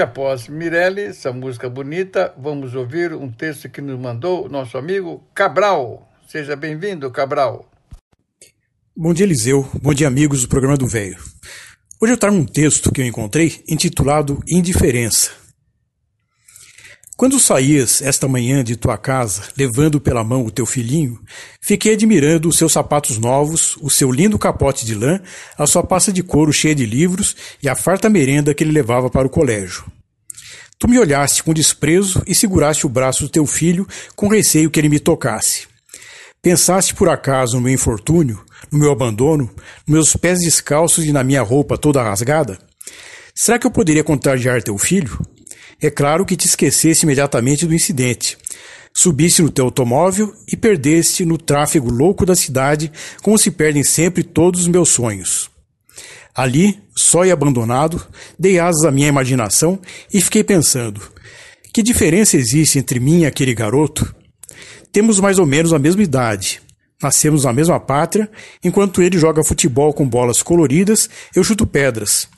Após 0.00 0.48
Mirelle, 0.48 1.02
essa 1.02 1.32
música 1.32 1.68
bonita, 1.68 2.32
vamos 2.38 2.74
ouvir 2.74 3.12
um 3.12 3.30
texto 3.30 3.68
que 3.68 3.80
nos 3.80 3.98
mandou 3.98 4.48
nosso 4.48 4.78
amigo 4.78 5.22
Cabral. 5.34 6.08
Seja 6.28 6.54
bem-vindo, 6.54 7.10
Cabral. 7.10 7.68
Bom 8.96 9.12
dia, 9.12 9.26
Eliseu. 9.26 9.68
Bom 9.82 9.92
dia, 9.92 10.06
amigos 10.06 10.42
do 10.42 10.48
programa 10.48 10.76
do 10.76 10.86
Velho. 10.86 11.16
Hoje 12.00 12.12
eu 12.12 12.18
trago 12.18 12.36
um 12.36 12.44
texto 12.44 12.92
que 12.92 13.00
eu 13.00 13.06
encontrei 13.06 13.62
intitulado 13.68 14.40
Indiferença. 14.46 15.32
Quando 17.18 17.40
saías 17.40 18.00
esta 18.00 18.28
manhã 18.28 18.62
de 18.62 18.76
tua 18.76 18.96
casa, 18.96 19.42
levando 19.56 20.00
pela 20.00 20.22
mão 20.22 20.46
o 20.46 20.52
teu 20.52 20.64
filhinho, 20.64 21.18
fiquei 21.60 21.94
admirando 21.94 22.48
os 22.48 22.56
seus 22.56 22.72
sapatos 22.72 23.18
novos, 23.18 23.76
o 23.80 23.90
seu 23.90 24.12
lindo 24.12 24.38
capote 24.38 24.86
de 24.86 24.94
lã, 24.94 25.20
a 25.58 25.66
sua 25.66 25.82
pasta 25.82 26.12
de 26.12 26.22
couro 26.22 26.52
cheia 26.52 26.76
de 26.76 26.86
livros 26.86 27.34
e 27.60 27.68
a 27.68 27.74
farta 27.74 28.08
merenda 28.08 28.54
que 28.54 28.62
ele 28.62 28.70
levava 28.70 29.10
para 29.10 29.26
o 29.26 29.30
colégio. 29.30 29.84
Tu 30.78 30.86
me 30.86 30.96
olhaste 30.96 31.42
com 31.42 31.52
desprezo 31.52 32.22
e 32.24 32.36
seguraste 32.36 32.86
o 32.86 32.88
braço 32.88 33.24
do 33.24 33.28
teu 33.28 33.44
filho 33.46 33.84
com 34.14 34.28
receio 34.28 34.70
que 34.70 34.78
ele 34.78 34.88
me 34.88 35.00
tocasse. 35.00 35.66
Pensaste 36.40 36.94
por 36.94 37.08
acaso 37.08 37.56
no 37.56 37.62
meu 37.62 37.74
infortúnio, 37.74 38.44
no 38.70 38.78
meu 38.78 38.92
abandono, 38.92 39.50
nos 39.84 39.92
meus 39.92 40.14
pés 40.14 40.38
descalços 40.38 41.04
e 41.04 41.12
na 41.12 41.24
minha 41.24 41.42
roupa 41.42 41.76
toda 41.76 42.00
rasgada? 42.00 42.60
Será 43.34 43.58
que 43.58 43.66
eu 43.66 43.72
poderia 43.72 44.04
contagiar 44.04 44.62
teu 44.62 44.78
filho? 44.78 45.18
É 45.80 45.90
claro 45.90 46.26
que 46.26 46.36
te 46.36 46.46
esquecesse 46.46 47.04
imediatamente 47.04 47.66
do 47.66 47.74
incidente. 47.74 48.36
Subiste 48.92 49.42
no 49.42 49.50
teu 49.50 49.66
automóvel 49.66 50.34
e 50.50 50.56
perdeste 50.56 51.24
no 51.24 51.38
tráfego 51.38 51.88
louco 51.88 52.26
da 52.26 52.34
cidade, 52.34 52.90
como 53.22 53.38
se 53.38 53.50
perdem 53.50 53.84
sempre 53.84 54.24
todos 54.24 54.62
os 54.62 54.66
meus 54.68 54.88
sonhos. 54.88 55.48
Ali, 56.34 56.80
só 56.96 57.24
e 57.24 57.30
abandonado, 57.30 58.04
dei 58.36 58.58
asas 58.58 58.84
à 58.84 58.90
minha 58.90 59.08
imaginação 59.08 59.78
e 60.12 60.20
fiquei 60.20 60.42
pensando: 60.42 61.00
que 61.72 61.82
diferença 61.82 62.36
existe 62.36 62.78
entre 62.78 62.98
mim 62.98 63.20
e 63.20 63.26
aquele 63.26 63.54
garoto? 63.54 64.14
Temos 64.90 65.20
mais 65.20 65.38
ou 65.38 65.46
menos 65.46 65.72
a 65.72 65.78
mesma 65.78 66.02
idade. 66.02 66.60
Nascemos 67.00 67.44
na 67.44 67.52
mesma 67.52 67.78
pátria, 67.78 68.28
enquanto 68.64 69.00
ele 69.00 69.16
joga 69.16 69.44
futebol 69.44 69.92
com 69.92 70.08
bolas 70.08 70.42
coloridas, 70.42 71.08
eu 71.36 71.44
chuto 71.44 71.64
pedras. 71.64 72.28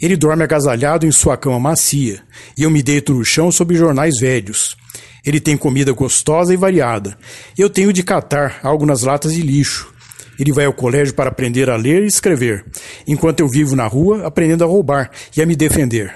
Ele 0.00 0.16
dorme 0.16 0.42
agasalhado 0.42 1.06
em 1.06 1.12
sua 1.12 1.36
cama 1.36 1.58
macia, 1.58 2.22
e 2.56 2.62
eu 2.62 2.70
me 2.70 2.82
deito 2.82 3.14
no 3.14 3.24
chão 3.24 3.50
sob 3.50 3.74
jornais 3.74 4.18
velhos. 4.18 4.76
Ele 5.24 5.40
tem 5.40 5.56
comida 5.56 5.92
gostosa 5.92 6.54
e 6.54 6.56
variada. 6.56 7.18
Eu 7.58 7.68
tenho 7.68 7.92
de 7.92 8.02
catar 8.02 8.60
algo 8.62 8.86
nas 8.86 9.02
latas 9.02 9.34
de 9.34 9.42
lixo. 9.42 9.92
Ele 10.38 10.52
vai 10.52 10.66
ao 10.66 10.72
colégio 10.72 11.14
para 11.14 11.30
aprender 11.30 11.68
a 11.70 11.76
ler 11.76 12.02
e 12.02 12.06
escrever, 12.06 12.64
enquanto 13.06 13.40
eu 13.40 13.48
vivo 13.48 13.74
na 13.74 13.86
rua 13.86 14.26
aprendendo 14.26 14.62
a 14.62 14.66
roubar 14.66 15.10
e 15.36 15.42
a 15.42 15.46
me 15.46 15.56
defender. 15.56 16.14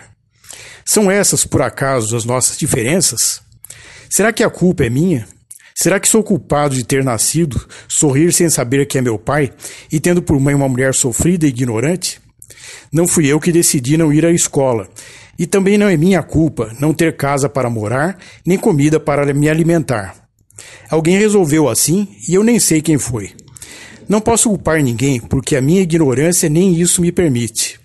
São 0.85 1.11
essas, 1.11 1.45
por 1.45 1.63
acaso, 1.63 2.17
as 2.17 2.25
nossas 2.25 2.59
diferenças? 2.59 3.41
Será 4.09 4.33
que 4.33 4.43
a 4.43 4.51
culpa 4.51 4.85
é 4.85 4.91
minha? 4.91 5.27
Será 5.75 5.99
que 5.99 6.09
sou 6.09 6.23
culpado 6.23 6.75
de 6.75 6.85
ter 6.85 7.03
nascido, 7.03 7.67
sorrir 7.89 8.33
sem 8.33 8.51
saber 8.51 8.87
que 8.87 8.99
é 8.99 9.01
meu 9.01 9.19
pai 9.19 9.51
e 9.91 9.99
tendo 9.99 10.21
por 10.21 10.39
mãe 10.39 10.55
uma 10.55 10.69
mulher 10.69 10.95
sofrida 10.95 11.47
e 11.47 11.49
ignorante? 11.49 12.21
Não 12.93 13.07
fui 13.07 13.27
eu 13.27 13.41
que 13.41 13.53
decidi 13.53 13.97
não 13.97 14.13
ir 14.13 14.25
à 14.25 14.31
escola. 14.31 14.89
E 15.39 15.47
também 15.47 15.79
não 15.79 15.89
é 15.89 15.97
minha 15.97 16.23
culpa 16.23 16.75
não 16.79 16.93
ter 16.93 17.17
casa 17.17 17.49
para 17.49 17.71
morar, 17.71 18.19
nem 18.45 18.59
comida 18.59 19.01
para 19.01 19.33
me 19.33 19.49
alimentar. 19.49 20.15
Alguém 20.91 21.19
resolveu 21.19 21.69
assim 21.69 22.09
e 22.29 22.35
eu 22.35 22.45
nem 22.45 22.59
sei 22.59 22.83
quem 22.83 22.99
foi. 22.99 23.33
Não 24.09 24.21
posso 24.21 24.49
culpar 24.49 24.83
ninguém 24.83 25.21
porque 25.21 25.57
a 25.57 25.63
minha 25.63 25.83
ignorância 25.83 26.49
nem 26.49 26.75
isso 26.75 27.01
me 27.01 27.13
permite. 27.13 27.81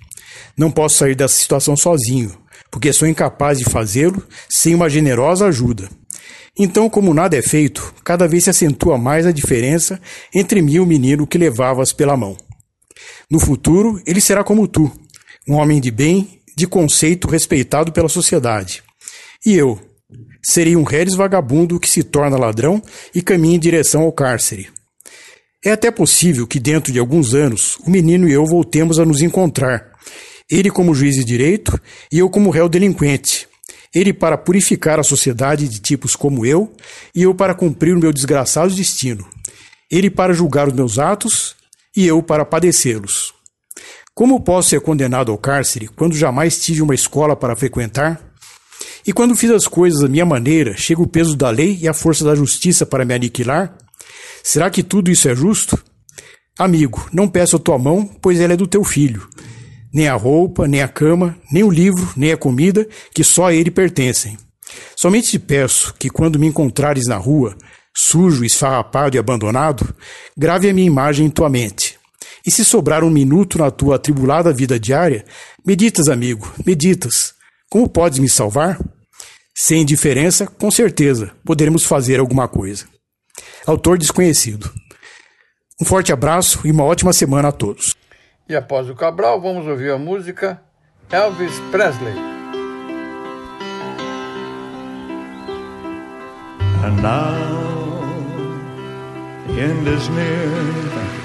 Não 0.58 0.72
posso 0.72 0.98
sair 0.98 1.16
dessa 1.16 1.36
situação 1.36 1.76
sozinho, 1.76 2.32
porque 2.72 2.92
sou 2.92 3.08
incapaz 3.08 3.60
de 3.60 3.66
fazê-lo 3.66 4.24
sem 4.50 4.74
uma 4.74 4.90
generosa 4.90 5.46
ajuda. 5.46 5.88
Então, 6.58 6.90
como 6.90 7.14
nada 7.14 7.38
é 7.38 7.42
feito, 7.42 7.94
cada 8.04 8.28
vez 8.28 8.46
se 8.46 8.50
acentua 8.50 8.98
mais 8.98 9.26
a 9.26 9.32
diferença 9.32 10.00
entre 10.34 10.62
mim 10.62 10.74
e 10.76 10.80
o 10.80 10.86
menino 10.86 11.28
que 11.28 11.38
levavas 11.38 11.92
pela 11.92 12.16
mão. 12.16 12.38
No 13.30 13.40
futuro, 13.40 14.02
ele 14.06 14.22
será 14.22 14.44
como 14.44 14.68
tu, 14.68 14.92
um 15.48 15.56
homem 15.56 15.80
de 15.80 15.92
bem, 15.92 16.42
de 16.56 16.66
conceito 16.68 17.28
respeitado 17.28 17.92
pela 17.92 18.10
sociedade. 18.10 18.84
E 19.46 19.54
eu, 19.54 19.80
serei 20.42 20.76
um 20.76 20.84
reles 20.84 21.16
vagabundo 21.16 21.80
que 21.80 21.90
se 21.90 22.04
torna 22.04 22.38
ladrão 22.38 22.82
e 23.14 23.22
caminha 23.22 23.56
em 23.56 23.60
direção 23.60 24.04
ao 24.04 24.12
cárcere. 24.12 24.70
É 25.64 25.72
até 25.72 25.90
possível 25.90 26.46
que 26.46 26.60
dentro 26.60 26.94
de 26.94 27.00
alguns 27.00 27.34
anos 27.34 27.78
o 27.86 27.90
menino 27.90 28.30
e 28.30 28.32
eu 28.32 28.46
voltemos 28.46 29.00
a 29.00 29.06
nos 29.06 29.22
encontrar. 29.22 29.92
Ele 30.50 30.70
como 30.70 30.94
juiz 30.94 31.16
de 31.16 31.24
direito 31.24 31.80
e 32.12 32.20
eu 32.20 32.30
como 32.30 32.52
réu 32.52 32.70
delinquente. 32.70 33.48
Ele 33.94 34.14
para 34.14 34.38
purificar 34.38 35.00
a 35.00 35.04
sociedade 35.04 35.68
de 35.68 35.80
tipos 35.80 36.16
como 36.16 36.46
eu 36.46 36.72
e 37.16 37.24
eu 37.24 37.34
para 37.34 37.56
cumprir 37.56 37.96
o 37.96 38.00
meu 38.00 38.14
desgraçado 38.14 38.76
destino. 38.76 39.26
Ele 39.90 40.10
para 40.10 40.34
julgar 40.34 40.68
os 40.68 40.74
meus 40.74 41.00
atos 41.00 41.55
e 41.96 42.06
eu 42.06 42.22
para 42.22 42.46
padecê-los. 42.46 43.34
Como 44.14 44.42
posso 44.42 44.70
ser 44.70 44.82
condenado 44.82 45.32
ao 45.32 45.38
cárcere 45.38 45.88
quando 45.88 46.16
jamais 46.16 46.60
tive 46.60 46.82
uma 46.82 46.96
escola 46.96 47.36
para 47.36 47.56
frequentar? 47.56 48.34
E 49.06 49.14
quando 49.14 49.36
fiz 49.36 49.52
as 49.52 49.68
coisas 49.68 50.02
da 50.02 50.08
minha 50.08 50.26
maneira, 50.26 50.76
chega 50.76 51.02
o 51.02 51.08
peso 51.08 51.36
da 51.36 51.50
lei 51.50 51.78
e 51.82 51.88
a 51.88 51.94
força 51.94 52.26
da 52.26 52.34
justiça 52.34 52.86
para 52.86 53.06
me 53.06 53.14
aniquilar? 53.14 53.78
Será 54.44 54.70
que 54.70 54.82
tudo 54.82 55.12
isso 55.12 55.28
é 55.28 55.36
justo? 55.36 55.78
Amigo, 56.58 57.08
não 57.12 57.28
peço 57.28 57.58
a 57.58 57.60
tua 57.60 57.78
mão, 57.78 58.10
pois 58.22 58.40
ela 58.40 58.54
é 58.54 58.58
do 58.58 58.66
teu 58.66 58.84
filho. 58.84 59.28
Nem 59.94 60.08
a 60.08 60.16
roupa, 60.16 60.68
nem 60.68 60.82
a 60.82 60.88
cama, 60.88 61.38
nem 61.52 61.64
o 61.64 61.70
livro, 61.70 62.10
nem 62.16 62.32
a 62.32 62.38
comida, 62.38 62.88
que 63.14 63.24
só 63.24 63.48
a 63.48 63.54
ele 63.54 63.70
pertencem. 63.70 64.38
Somente 64.96 65.30
te 65.30 65.40
peço 65.40 65.94
que, 66.00 66.10
quando 66.10 66.40
me 66.40 66.48
encontrares 66.48 67.06
na 67.06 67.18
rua, 67.18 67.56
sujo, 67.96 68.46
esfarrapado 68.46 69.16
e 69.16 69.20
abandonado, 69.20 69.94
grave 70.38 70.70
a 70.70 70.74
minha 70.74 70.88
imagem 70.88 71.26
em 71.28 71.30
tua 71.30 71.50
mente. 71.50 71.85
E 72.46 72.52
se 72.52 72.64
sobrar 72.64 73.04
um 73.04 73.10
minuto 73.10 73.58
na 73.58 73.72
tua 73.72 73.96
atribulada 73.96 74.54
vida 74.54 74.80
diária, 74.80 75.26
meditas, 75.66 76.08
amigo, 76.08 76.54
meditas. 76.66 77.34
Como 77.70 77.90
podes 77.90 78.20
me 78.20 78.30
salvar? 78.30 78.80
Sem 79.56 79.82
indiferença, 79.82 80.46
com 80.46 80.70
certeza, 80.70 81.32
poderemos 81.44 81.86
fazer 81.86 82.20
alguma 82.20 82.48
coisa. 82.48 82.86
Autor 83.66 83.98
desconhecido. 83.98 84.72
Um 85.82 85.86
forte 85.86 86.14
abraço 86.14 86.62
e 86.66 86.72
uma 86.72 86.84
ótima 86.84 87.14
semana 87.14 87.48
a 87.48 87.52
todos. 87.52 87.96
E 88.48 88.56
após 88.56 88.90
o 88.90 88.96
Cabral, 88.96 89.42
vamos 89.42 89.66
ouvir 89.66 89.92
a 89.92 89.98
música 89.98 90.62
Elvis 91.12 91.60
Presley. 91.72 92.14
And 96.84 97.02
now 97.02 97.34
the 99.48 99.60
end 99.60 99.90
is 99.90 100.08
near, 100.10 101.25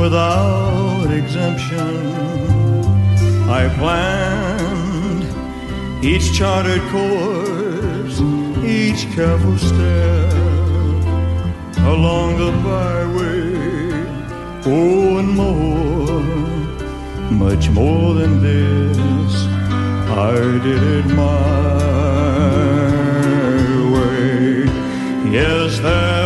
without 0.00 1.10
exemption. 1.10 1.92
I 3.60 3.68
planned 3.78 5.24
each 6.02 6.32
charted 6.32 6.80
course, 6.94 8.16
each 8.64 9.02
careful 9.14 9.58
step 9.58 10.32
along 11.94 12.28
the 12.42 12.52
byway. 12.64 13.40
Oh, 14.64 15.18
and 15.20 15.30
more, 15.42 16.22
much 17.44 17.68
more 17.70 18.14
than 18.14 18.32
this. 18.42 19.32
I 20.28 20.34
did 20.66 20.82
it 20.98 21.06
my 21.24 21.40
way. 23.94 24.64
Yes, 25.30 25.78
there 25.80 26.19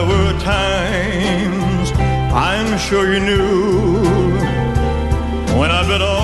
sure 2.85 3.15
you 3.15 3.21
knew. 3.21 4.03
When 5.59 5.71
I 5.71 5.83
bit 5.89 6.03
off 6.03 6.24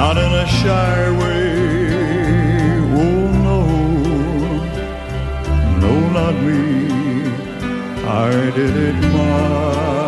not 0.00 0.16
in 0.16 0.32
a 0.32 0.46
shy 0.46 1.10
way. 1.20 1.50
Oh 3.04 3.22
no, 3.46 3.60
no, 5.82 5.92
not 6.16 6.34
me. 6.46 6.62
I 8.26 8.30
did 8.56 8.74
it 8.88 8.98
my 9.12 9.99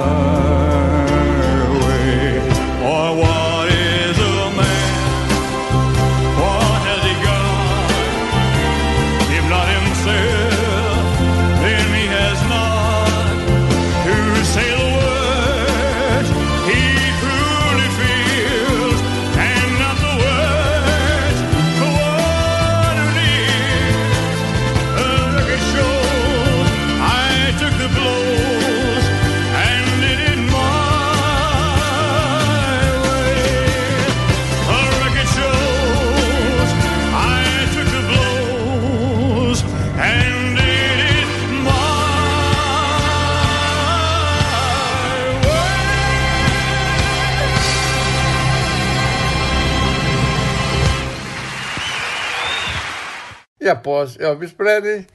após 53.73 54.19
Elvis 54.21 54.53
Presley, 54.53 55.07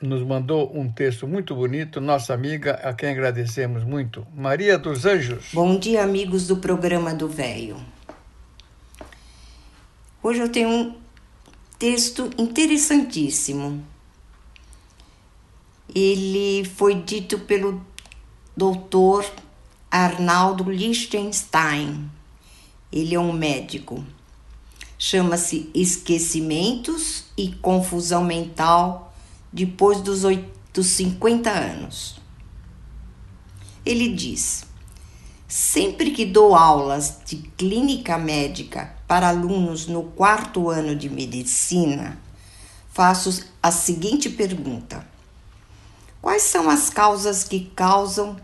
nos 0.00 0.22
mandou 0.22 0.76
um 0.76 0.90
texto 0.90 1.26
muito 1.26 1.54
bonito, 1.54 2.00
nossa 2.00 2.34
amiga, 2.34 2.72
a 2.82 2.92
quem 2.92 3.10
agradecemos 3.10 3.84
muito, 3.84 4.26
Maria 4.34 4.76
dos 4.76 5.06
Anjos. 5.06 5.46
Bom 5.52 5.78
dia, 5.78 6.02
amigos 6.02 6.46
do 6.46 6.56
programa 6.56 7.14
do 7.14 7.28
Velho. 7.28 7.76
Hoje 10.22 10.40
eu 10.40 10.48
tenho 10.48 10.68
um 10.68 10.96
texto 11.78 12.30
interessantíssimo. 12.36 13.84
Ele 15.94 16.64
foi 16.64 16.94
dito 16.94 17.38
pelo 17.40 17.84
doutor 18.56 19.24
Arnaldo 19.90 20.70
Lichtenstein. 20.70 22.10
Ele 22.90 23.14
é 23.14 23.20
um 23.20 23.32
médico. 23.32 24.04
Chama-se 25.04 25.68
Esquecimentos 25.74 27.24
e 27.36 27.48
Confusão 27.56 28.22
Mental 28.22 29.12
depois 29.52 30.00
dos, 30.00 30.22
8, 30.22 30.48
dos 30.72 30.86
50 30.86 31.50
anos. 31.50 32.20
Ele 33.84 34.14
diz: 34.14 34.64
Sempre 35.48 36.12
que 36.12 36.24
dou 36.24 36.54
aulas 36.54 37.18
de 37.26 37.38
clínica 37.56 38.16
médica 38.16 38.94
para 39.08 39.30
alunos 39.30 39.88
no 39.88 40.04
quarto 40.04 40.70
ano 40.70 40.94
de 40.94 41.10
medicina, 41.10 42.16
faço 42.92 43.44
a 43.60 43.72
seguinte 43.72 44.30
pergunta: 44.30 45.04
Quais 46.20 46.44
são 46.44 46.70
as 46.70 46.88
causas 46.88 47.42
que 47.42 47.72
causam 47.74 48.36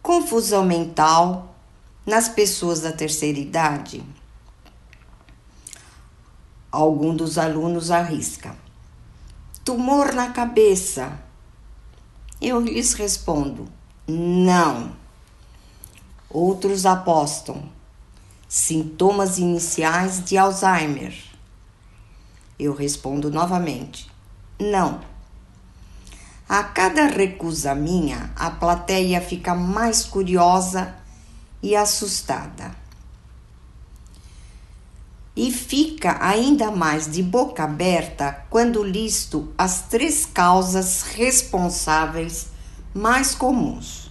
confusão 0.00 0.64
mental 0.64 1.56
nas 2.06 2.28
pessoas 2.28 2.78
da 2.82 2.92
terceira 2.92 3.40
idade? 3.40 4.00
Algum 6.72 7.14
dos 7.14 7.36
alunos 7.36 7.90
arrisca. 7.90 8.56
Tumor 9.62 10.14
na 10.14 10.30
cabeça. 10.30 11.20
Eu 12.40 12.58
lhes 12.58 12.94
respondo: 12.94 13.68
não. 14.08 14.92
Outros 16.30 16.86
apostam. 16.86 17.62
Sintomas 18.48 19.36
iniciais 19.36 20.24
de 20.24 20.38
Alzheimer. 20.38 21.14
Eu 22.58 22.74
respondo 22.74 23.30
novamente: 23.30 24.10
não. 24.58 25.00
A 26.48 26.64
cada 26.64 27.06
recusa 27.06 27.74
minha, 27.74 28.32
a 28.34 28.50
plateia 28.50 29.20
fica 29.20 29.54
mais 29.54 30.04
curiosa 30.04 30.94
e 31.62 31.76
assustada. 31.76 32.81
E 35.34 35.50
fica 35.50 36.18
ainda 36.20 36.70
mais 36.70 37.10
de 37.10 37.22
boca 37.22 37.64
aberta 37.64 38.44
quando 38.50 38.82
listo 38.84 39.52
as 39.56 39.82
três 39.88 40.26
causas 40.26 41.02
responsáveis 41.02 42.48
mais 42.94 43.34
comuns. 43.34 44.10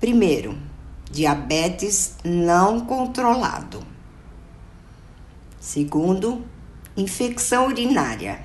Primeiro, 0.00 0.58
diabetes 1.10 2.16
não 2.24 2.80
controlado. 2.80 3.86
Segundo, 5.60 6.44
infecção 6.96 7.66
urinária. 7.68 8.44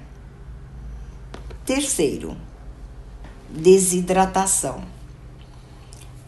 Terceiro, 1.66 2.38
desidratação. 3.50 4.84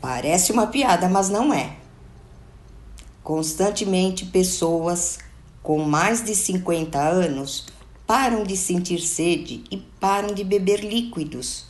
Parece 0.02 0.52
uma 0.52 0.68
piada, 0.68 1.08
mas 1.10 1.30
não 1.30 1.54
é. 1.54 1.78
Constantemente, 3.30 4.26
pessoas 4.26 5.20
com 5.62 5.84
mais 5.84 6.26
de 6.26 6.34
50 6.34 6.98
anos 6.98 7.68
param 8.08 8.44
de 8.44 8.58
sentir 8.58 9.00
sede 9.02 9.64
e 9.70 9.78
param 9.78 10.34
de 10.34 10.44
beber 10.44 10.80
líquidos, 10.80 11.66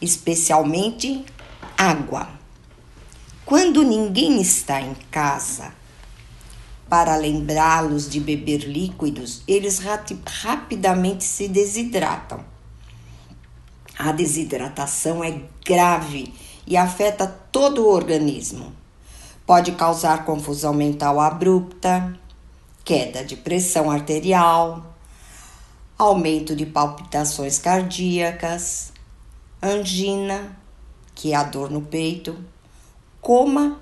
especialmente 0.00 1.22
água. 1.76 2.30
Quando 3.44 3.82
ninguém 3.82 4.40
está 4.40 4.80
em 4.80 4.94
casa 5.10 5.74
para 6.88 7.16
lembrá-los 7.16 8.08
de 8.08 8.18
beber 8.18 8.66
líquidos, 8.66 9.42
eles 9.46 9.82
rapidamente 10.26 11.22
se 11.24 11.48
desidratam. 11.48 12.42
A 13.98 14.10
desidratação 14.10 15.22
é 15.22 15.38
grave 15.66 16.32
e 16.66 16.78
afeta 16.78 17.26
todo 17.26 17.84
o 17.84 17.92
organismo. 17.92 18.83
Pode 19.46 19.72
causar 19.72 20.24
confusão 20.24 20.72
mental 20.72 21.20
abrupta, 21.20 22.18
queda 22.82 23.22
de 23.22 23.36
pressão 23.36 23.90
arterial, 23.90 24.94
aumento 25.98 26.56
de 26.56 26.64
palpitações 26.64 27.58
cardíacas, 27.58 28.90
angina, 29.62 30.56
que 31.14 31.32
é 31.32 31.36
a 31.36 31.42
dor 31.42 31.70
no 31.70 31.82
peito, 31.82 32.42
coma 33.20 33.80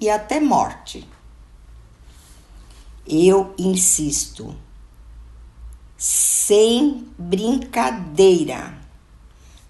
e 0.00 0.10
até 0.10 0.40
morte. 0.40 1.08
Eu 3.06 3.54
insisto, 3.56 4.54
sem 5.96 7.08
brincadeira, 7.16 8.76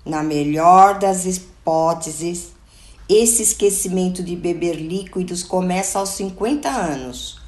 na 0.05 0.23
melhor 0.23 0.99
das 0.99 1.25
hipóteses, 1.25 2.53
esse 3.09 3.43
esquecimento 3.43 4.23
de 4.23 4.37
beber 4.37 4.75
líquidos 4.75 5.43
começa 5.43 5.99
aos 5.99 6.11
50 6.11 6.69
anos, 6.69 7.41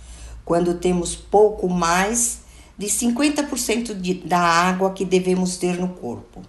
quando 0.44 0.74
temos 0.74 1.14
pouco 1.14 1.68
mais 1.68 2.40
de 2.78 2.86
50% 2.86 3.94
de, 4.00 4.14
da 4.14 4.40
água 4.40 4.92
que 4.92 5.04
devemos 5.04 5.58
ter 5.58 5.78
no 5.78 5.88
corpo. 5.88 6.42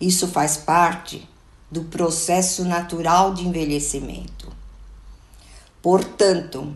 Isso 0.00 0.26
faz 0.28 0.56
parte 0.56 1.28
do 1.70 1.84
processo 1.84 2.64
natural 2.64 3.34
de 3.34 3.46
envelhecimento. 3.46 4.50
Portanto, 5.82 6.74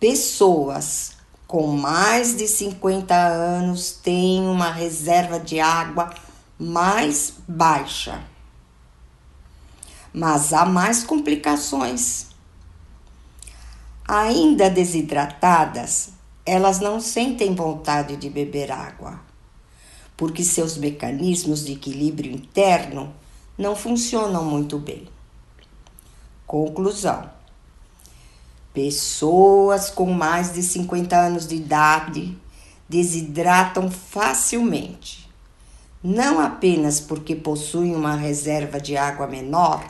pessoas 0.00 1.12
com 1.46 1.68
mais 1.68 2.36
de 2.36 2.48
50 2.48 3.14
anos 3.14 3.92
têm 3.92 4.40
uma 4.48 4.72
reserva 4.72 5.38
de 5.38 5.60
água 5.60 6.12
mais 6.58 7.34
baixa. 7.46 8.31
Mas 10.12 10.52
há 10.52 10.64
mais 10.64 11.02
complicações. 11.02 12.26
Ainda 14.06 14.68
desidratadas, 14.68 16.10
elas 16.44 16.80
não 16.80 17.00
sentem 17.00 17.54
vontade 17.54 18.16
de 18.16 18.28
beber 18.28 18.70
água, 18.70 19.20
porque 20.16 20.42
seus 20.42 20.76
mecanismos 20.76 21.64
de 21.64 21.72
equilíbrio 21.72 22.32
interno 22.32 23.14
não 23.56 23.76
funcionam 23.76 24.44
muito 24.44 24.78
bem. 24.78 25.08
Conclusão: 26.46 27.30
pessoas 28.74 29.88
com 29.88 30.12
mais 30.12 30.52
de 30.52 30.62
50 30.62 31.16
anos 31.16 31.46
de 31.46 31.54
idade 31.54 32.36
desidratam 32.88 33.90
facilmente, 33.90 35.30
não 36.02 36.40
apenas 36.40 37.00
porque 37.00 37.34
possuem 37.34 37.94
uma 37.94 38.16
reserva 38.16 38.80
de 38.80 38.96
água 38.96 39.26
menor, 39.26 39.82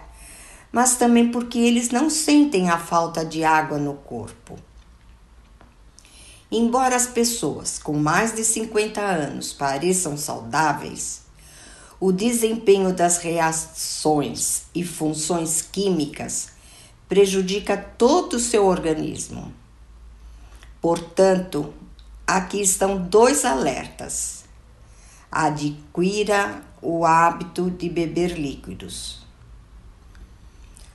mas 0.72 0.96
também 0.96 1.30
porque 1.30 1.58
eles 1.58 1.90
não 1.90 2.08
sentem 2.08 2.70
a 2.70 2.78
falta 2.78 3.24
de 3.24 3.44
água 3.44 3.78
no 3.78 3.94
corpo. 3.94 4.58
Embora 6.50 6.96
as 6.96 7.06
pessoas 7.06 7.78
com 7.78 7.92
mais 7.92 8.34
de 8.34 8.44
50 8.44 9.00
anos 9.00 9.52
pareçam 9.52 10.16
saudáveis, 10.16 11.22
o 12.00 12.10
desempenho 12.10 12.92
das 12.92 13.18
reações 13.18 14.62
e 14.74 14.82
funções 14.82 15.62
químicas 15.62 16.48
prejudica 17.08 17.76
todo 17.76 18.34
o 18.34 18.40
seu 18.40 18.66
organismo. 18.66 19.52
Portanto, 20.80 21.72
aqui 22.26 22.60
estão 22.60 22.98
dois 22.98 23.44
alertas. 23.44 24.44
Adquira 25.30 26.62
o 26.82 27.06
hábito 27.06 27.70
de 27.70 27.88
beber 27.88 28.38
líquidos. 28.38 29.21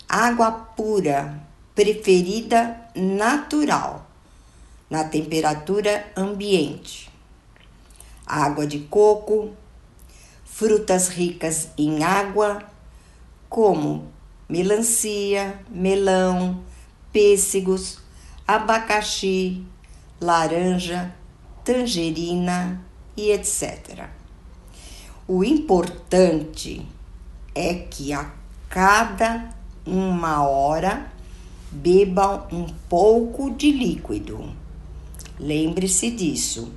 Água 0.09 0.51
pura, 0.51 1.41
preferida 1.75 2.79
natural, 2.95 4.09
na 4.89 5.03
temperatura 5.03 6.09
ambiente. 6.15 7.11
Água 8.25 8.65
de 8.65 8.79
coco, 8.79 9.51
frutas 10.45 11.09
ricas 11.09 11.69
em 11.77 12.03
água, 12.03 12.63
como 13.49 14.11
melancia, 14.47 15.59
melão, 15.69 16.63
pêssegos, 17.11 17.99
abacaxi, 18.47 19.65
laranja, 20.21 21.13
tangerina 21.65 22.81
e 23.15 23.31
etc. 23.31 24.07
O 25.27 25.43
importante 25.43 26.87
é 27.53 27.73
que 27.73 28.13
a 28.13 28.31
cada 28.69 29.56
uma 29.87 30.43
hora 30.43 31.11
beba 31.71 32.47
um 32.51 32.65
pouco 32.89 33.51
de 33.51 33.71
líquido. 33.71 34.53
Lembre-se 35.39 36.11
disso. 36.11 36.71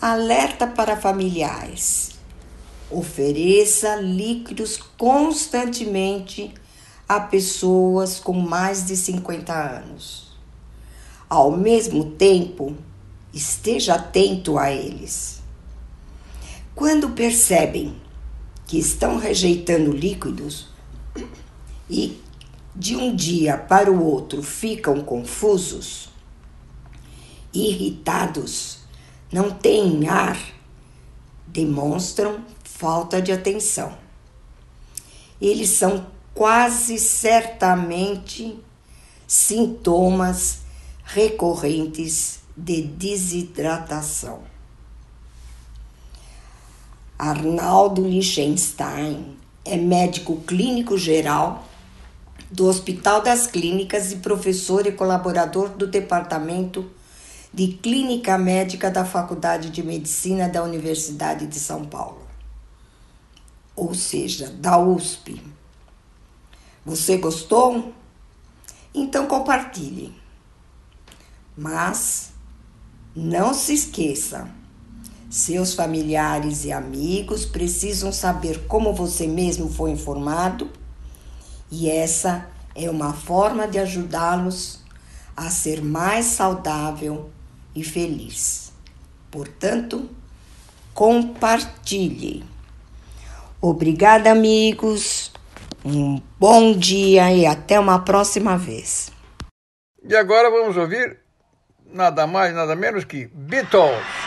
Alerta 0.00 0.66
para 0.66 0.96
familiares. 0.96 2.12
Ofereça 2.90 3.96
líquidos 3.96 4.76
constantemente 4.96 6.54
a 7.08 7.20
pessoas 7.20 8.20
com 8.20 8.32
mais 8.32 8.86
de 8.86 8.96
50 8.96 9.52
anos. 9.52 10.36
Ao 11.28 11.50
mesmo 11.50 12.12
tempo, 12.12 12.76
esteja 13.32 13.94
atento 13.94 14.58
a 14.58 14.70
eles. 14.70 15.42
Quando 16.74 17.10
percebem 17.10 18.03
que 18.66 18.78
estão 18.78 19.18
rejeitando 19.18 19.92
líquidos 19.92 20.68
e 21.88 22.20
de 22.74 22.96
um 22.96 23.14
dia 23.14 23.56
para 23.56 23.90
o 23.90 24.04
outro 24.04 24.42
ficam 24.42 25.02
confusos, 25.02 26.08
irritados, 27.52 28.78
não 29.30 29.50
têm 29.50 30.08
ar, 30.08 30.38
demonstram 31.46 32.44
falta 32.64 33.22
de 33.22 33.30
atenção. 33.30 33.96
Eles 35.40 35.70
são 35.70 36.06
quase 36.34 36.98
certamente 36.98 38.58
sintomas 39.26 40.62
recorrentes 41.04 42.40
de 42.56 42.82
desidratação. 42.82 44.53
Arnaldo 47.18 48.02
Liechtenstein 48.02 49.36
é 49.64 49.76
médico 49.76 50.36
clínico 50.42 50.98
geral 50.98 51.64
do 52.50 52.66
Hospital 52.66 53.22
das 53.22 53.46
Clínicas 53.46 54.12
e 54.12 54.16
professor 54.16 54.84
e 54.86 54.92
colaborador 54.92 55.68
do 55.70 55.86
Departamento 55.86 56.90
de 57.52 57.68
Clínica 57.68 58.36
Médica 58.36 58.90
da 58.90 59.04
Faculdade 59.04 59.70
de 59.70 59.80
Medicina 59.80 60.48
da 60.48 60.62
Universidade 60.64 61.46
de 61.46 61.58
São 61.58 61.84
Paulo, 61.84 62.26
ou 63.76 63.94
seja, 63.94 64.48
da 64.50 64.76
USP. 64.76 65.40
Você 66.84 67.16
gostou? 67.16 67.92
Então 68.92 69.26
compartilhe. 69.28 70.12
Mas 71.56 72.32
não 73.14 73.54
se 73.54 73.72
esqueça, 73.72 74.48
seus 75.34 75.74
familiares 75.74 76.64
e 76.64 76.70
amigos 76.70 77.44
precisam 77.44 78.12
saber 78.12 78.68
como 78.68 78.94
você 78.94 79.26
mesmo 79.26 79.68
foi 79.68 79.90
informado, 79.90 80.70
e 81.72 81.90
essa 81.90 82.48
é 82.72 82.88
uma 82.88 83.12
forma 83.12 83.66
de 83.66 83.80
ajudá-los 83.80 84.80
a 85.36 85.50
ser 85.50 85.82
mais 85.82 86.26
saudável 86.26 87.30
e 87.74 87.82
feliz. 87.82 88.72
Portanto, 89.28 90.08
compartilhe. 90.94 92.44
Obrigada, 93.60 94.30
amigos. 94.30 95.32
Um 95.84 96.22
bom 96.38 96.78
dia 96.78 97.32
e 97.32 97.44
até 97.44 97.80
uma 97.80 97.98
próxima 97.98 98.56
vez. 98.56 99.10
E 100.08 100.14
agora 100.14 100.48
vamos 100.48 100.76
ouvir 100.76 101.18
nada 101.92 102.24
mais, 102.24 102.54
nada 102.54 102.76
menos 102.76 103.04
que 103.04 103.26
Beatles. 103.26 104.23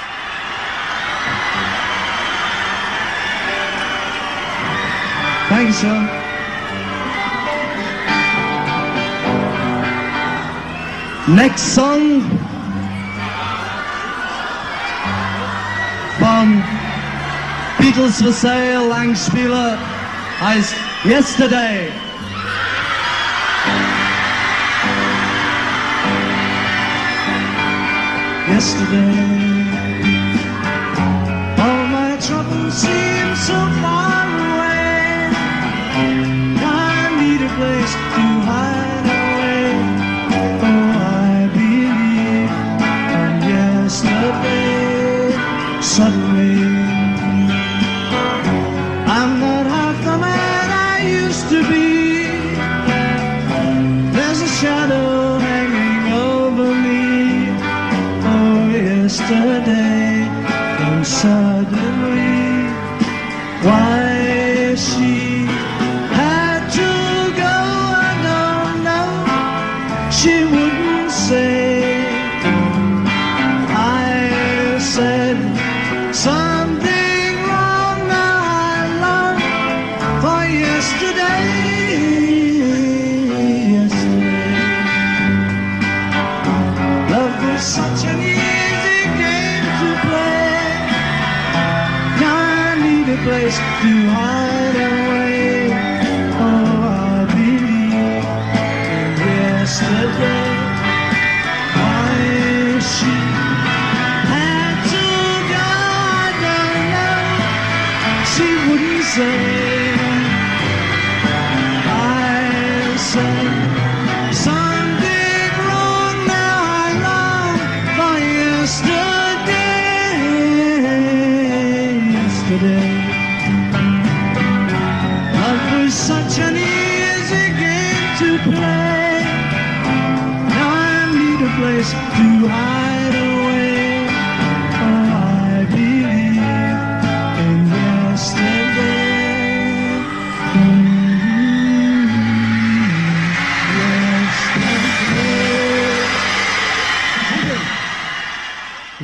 Thanks, 5.58 5.78
sir. 5.78 5.98
Next 11.34 11.62
song 11.74 12.22
from 16.20 16.62
Beatles 17.80 18.22
for 18.24 18.32
Sale, 18.34 18.88
Langspieler, 18.88 19.80
heißt 20.40 20.76
Yesterday. 21.06 21.92
Yesterday, 28.48 29.37
behind. 93.60 94.57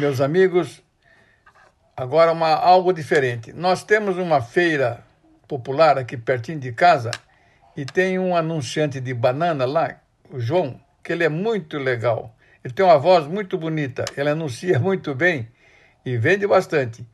Meus 0.04 0.20
amigos, 0.20 0.84
agora 1.95 2.34
uma, 2.34 2.49
algo 2.49 2.91
diferente. 2.91 3.54
Nós 3.54 3.86
temos 3.86 4.18
uma 4.18 4.41
feira 4.41 5.01
popular 5.47 5.97
aqui 5.97 6.18
pertinho 6.18 6.60
de 6.60 6.74
casa 6.74 7.10
e 7.78 7.86
tem 7.86 8.20
um 8.20 8.36
anunciante 8.36 8.99
de 8.99 9.14
banana 9.14 9.64
lá, 9.64 10.01
o 10.30 10.41
João, 10.41 10.78
que 11.01 11.14
ele 11.14 11.24
é 11.24 11.30
muito 11.30 11.78
legal. 11.78 12.36
Ele 12.66 12.74
tem 12.74 12.86
uma 12.86 12.97
voz 12.99 13.28
muito 13.28 13.58
bonita, 13.58 14.04
ele 14.18 14.28
anuncia 14.28 14.76
muito 14.78 15.16
bem 15.16 15.47
e 16.06 16.18
vende 16.18 16.45
bastante. 16.45 17.08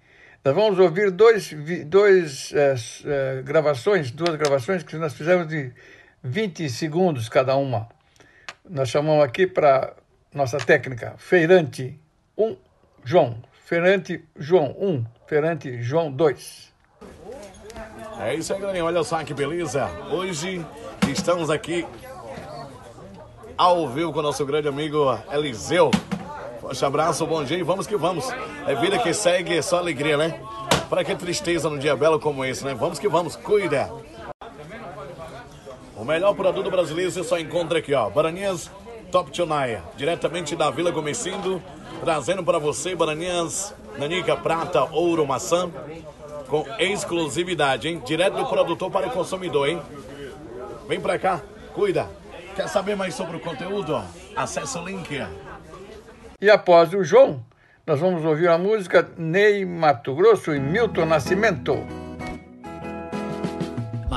Nós 0.44 0.56
vamos 0.56 0.80
ouvir 0.80 1.12
dois, 1.12 1.54
dois 1.86 2.52
s- 2.52 3.04
eh, 3.08 3.44
gravações, 3.44 4.10
duas 4.10 4.36
gravações 4.36 4.82
que 4.82 4.96
nós 4.96 5.14
fizemos 5.14 5.48
de 5.48 5.72
20 6.24 6.68
segundos 6.72 7.30
cada 7.30 7.56
uma. 7.56 7.88
Nós 8.68 8.90
chamamos 8.90 9.24
aqui 9.24 9.46
para 9.46 9.94
nossa 10.34 10.58
técnica, 10.58 11.14
Feirante 11.20 12.00
1, 12.36 12.58
João. 13.04 13.38
Feirante 13.66 14.24
João 14.36 14.76
1, 14.80 15.06
Feirante 15.28 15.82
João 15.82 16.12
2. 16.12 16.74
É 18.20 18.34
isso 18.34 18.52
aí, 18.54 18.60
galerinha. 18.60 18.84
Olha 18.84 19.04
só 19.04 19.24
que 19.24 19.34
beleza. 19.34 19.88
Hoje 20.12 20.66
estamos 21.08 21.50
aqui 21.50 21.86
ao 23.58 23.88
vivo 23.90 24.12
com 24.12 24.20
o 24.20 24.24
nosso 24.24 24.46
grande 24.46 24.68
amigo 24.68 25.18
Eliseu. 25.32 25.92
Forte 26.60 26.84
abraço, 26.84 27.26
bom 27.26 27.44
dia 27.44 27.58
e 27.58 27.64
vamos 27.64 27.86
que 27.86 27.96
vamos. 27.96 28.28
É 28.66 28.76
vida 28.76 28.98
que 29.00 29.14
segue, 29.14 29.58
é 29.58 29.62
só 29.62 29.78
alegria, 29.78 30.18
né? 30.18 30.42
Para 30.90 31.04
que 31.04 31.16
tristeza 31.16 31.70
num 31.70 31.78
dia 31.78 31.96
belo 31.96 32.20
como 32.20 32.44
esse, 32.44 32.66
né? 32.66 32.74
Vamos 32.74 33.00
que 33.00 33.08
vamos, 33.08 33.36
cuida. 33.36 33.90
O 35.96 36.04
melhor 36.04 36.34
produto 36.34 36.72
brasileiro 36.72 37.12
você 37.12 37.24
só 37.24 37.38
encontra 37.38 37.80
aqui, 37.80 37.94
ó. 37.94 38.10
Bananinhas 38.10 38.72
Top 39.12 39.32
Tionaia, 39.32 39.84
diretamente 39.98 40.56
da 40.56 40.70
Vila 40.70 40.92
Gomecindo, 40.92 41.62
trazendo 42.00 42.44
para 42.44 42.60
você 42.60 42.96
bananinhas 42.96 43.74
Nanica 43.98 44.36
Prata, 44.36 44.84
Ouro, 44.84 45.26
Maçã, 45.26 45.70
com 46.48 46.66
exclusividade, 46.80 47.88
hein? 47.88 48.02
Direto 48.06 48.38
do 48.38 48.46
produtor 48.46 48.90
para 48.90 49.08
o 49.08 49.12
consumidor, 49.12 49.68
hein? 49.68 49.82
Vem 50.88 51.00
pra 51.00 51.20
cá, 51.20 51.42
Cuida. 51.74 52.08
Quer 52.56 52.68
saber 52.68 52.96
mais 52.96 53.14
sobre 53.14 53.38
o 53.38 53.40
conteúdo? 53.40 54.02
Acesse 54.36 54.78
o 54.78 54.86
link. 54.86 55.26
E 56.42 56.50
após 56.50 56.94
o 56.94 57.04
João, 57.04 57.44
nós 57.86 58.00
vamos 58.00 58.24
ouvir 58.26 58.50
a 58.50 58.58
música 58.58 59.10
Ney 59.18 59.66
Mato 59.66 60.16
Grosso 60.16 60.54
e 60.54 60.60
Milton 60.60 61.06
Nascimento. 61.06 61.99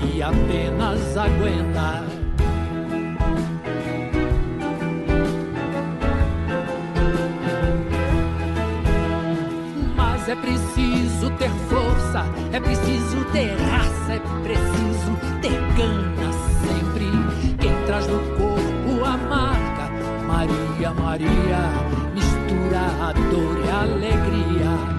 vive 0.00 0.22
apenas 0.22 1.16
aguenta. 1.16 2.04
Mas 9.96 10.28
é 10.28 10.34
preciso 10.34 11.30
ter 11.38 11.50
força, 11.68 12.24
é 12.52 12.60
preciso 12.60 13.24
ter 13.32 13.54
raça, 13.70 14.14
é 14.14 14.20
preciso 14.42 15.16
ter 15.40 15.60
gana 15.76 16.32
sempre. 16.60 17.06
Quem 17.58 17.72
traz 17.86 18.06
no 18.08 18.18
corpo 18.36 19.04
a 19.04 19.16
marca, 19.16 19.90
Maria, 20.26 20.90
Maria, 20.92 21.70
mistura 22.14 23.08
a 23.08 23.12
dor 23.12 23.64
e 23.64 23.68
a 23.68 23.80
alegria. 23.82 24.95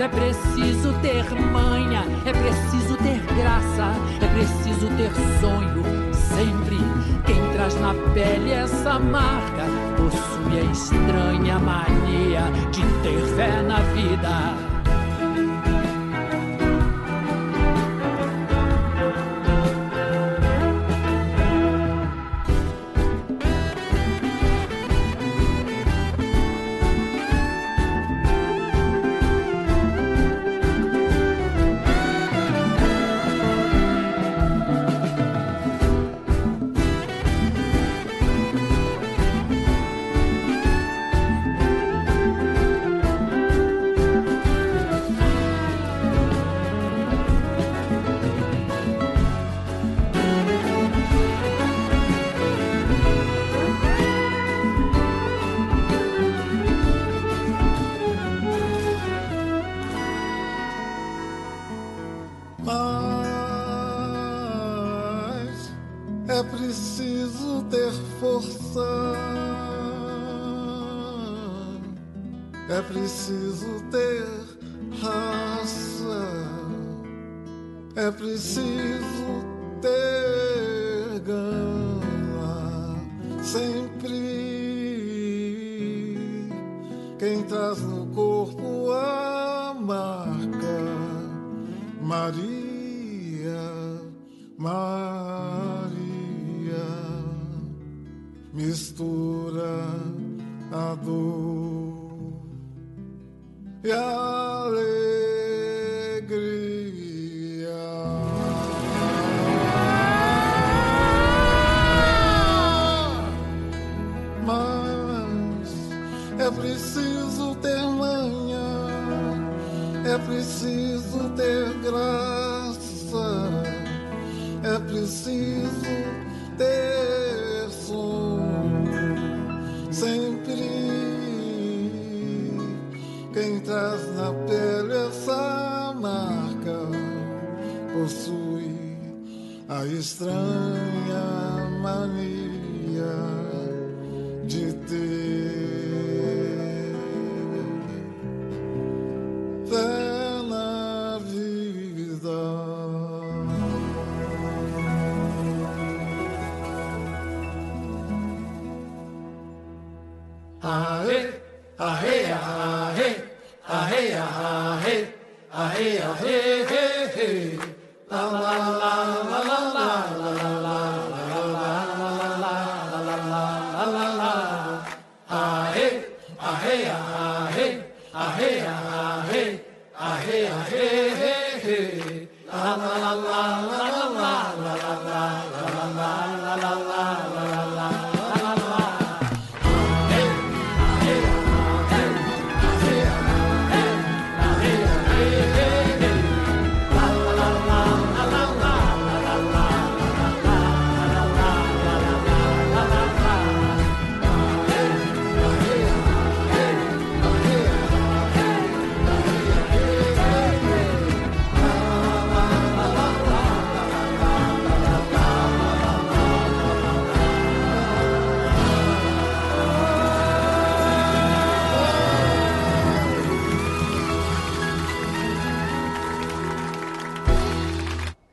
É 0.00 0.06
preciso 0.06 0.92
ter 1.02 1.24
manha, 1.52 2.04
é 2.24 2.32
preciso 2.32 2.96
ter 2.98 3.20
graça, 3.34 3.92
é 4.22 4.28
preciso 4.32 4.86
ter 4.96 5.10
sonho 5.40 5.82
sempre. 6.14 6.78
Quem 7.26 7.52
traz 7.52 7.74
na 7.80 7.92
pele 8.14 8.52
essa 8.52 8.96
marca 9.00 9.64
possui 9.96 10.60
a 10.60 10.70
estranha 10.70 11.58
mania 11.58 12.42
de 12.70 12.82
ter 13.02 13.20
fé 13.34 13.60
na 13.60 13.80
vida. 13.80 14.77
Preciso 66.78 67.64
ter 67.70 67.90
força. 68.20 68.86
É 72.68 72.82
preciso 72.82 73.82
ter 73.90 74.24
raça. 75.02 76.46
É 77.96 78.10
preciso 78.12 79.27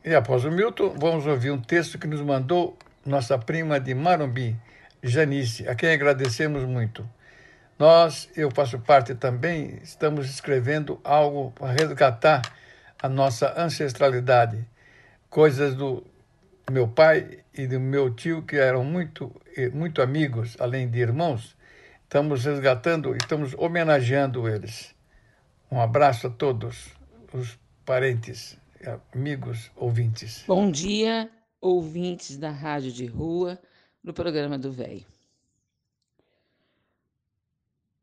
E 0.06 0.14
após 0.14 0.46
o 0.46 0.52
Milton, 0.52 0.94
vamos 1.00 1.26
ouvir 1.26 1.50
um 1.50 1.60
texto 1.60 1.98
que 1.98 2.06
nos 2.06 2.22
mandou 2.22 2.78
nossa 3.04 3.40
prima 3.40 3.80
de 3.80 3.96
Marumbi, 3.96 4.56
Janice, 5.02 5.68
a 5.68 5.74
quem 5.74 5.92
agradecemos 5.92 6.64
muito. 6.64 7.10
Nós, 7.80 8.30
eu 8.38 8.52
faço 8.52 8.78
parte 8.78 9.16
também, 9.16 9.80
estamos 9.82 10.30
escrevendo 10.30 11.02
algo 11.04 11.50
para 11.54 11.72
resgatar 11.72 12.44
a 13.02 13.10
nossa 13.10 13.60
ancestralidade, 13.60 14.64
coisas 15.28 15.74
do 15.74 16.06
meu 16.70 16.88
pai 16.88 17.40
e 17.52 17.66
do 17.66 17.80
meu 17.80 18.14
tio 18.14 18.44
que 18.44 18.58
eram 18.58 18.84
muito 18.84 19.36
muito 19.74 20.04
amigos, 20.04 20.56
além 20.60 20.88
de 20.88 21.00
irmãos. 21.00 21.58
Estamos 22.04 22.46
resgatando 22.46 23.16
e 23.16 23.18
estamos 23.18 23.56
homenageando 23.58 24.48
eles. 24.48 24.94
Um 25.72 25.82
abraço 25.82 26.28
a 26.28 26.30
todos 26.30 26.90
os 27.34 27.58
parentes, 27.84 28.56
amigos, 28.88 29.72
ouvintes. 29.76 30.44
Bom 30.48 30.72
dia, 30.72 31.30
ouvintes 31.60 32.38
da 32.38 32.52
Rádio 32.52 32.92
de 32.92 33.06
Rua, 33.06 33.60
no 34.04 34.14
programa 34.14 34.58
do 34.58 34.72
Velho. 34.72 35.06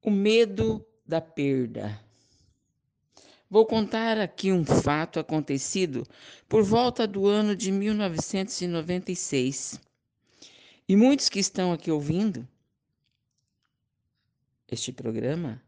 O 0.03 0.11
medo 0.11 0.85
da 1.07 1.21
perda. 1.21 1.99
Vou 3.49 3.65
contar 3.67 4.19
aqui 4.19 4.51
um 4.51 4.65
fato 4.65 5.21
acontecido 5.21 6.07
por 6.49 6.63
volta 6.63 7.07
do 7.07 7.27
ano 7.27 7.55
de 7.55 7.71
1996. 7.71 9.79
E 10.89 10.97
muitos 10.97 11.29
que 11.29 11.39
estão 11.39 11.73
aqui 11.73 11.91
ouvindo 11.91 12.49
este 14.71 14.91
programa 14.91 15.63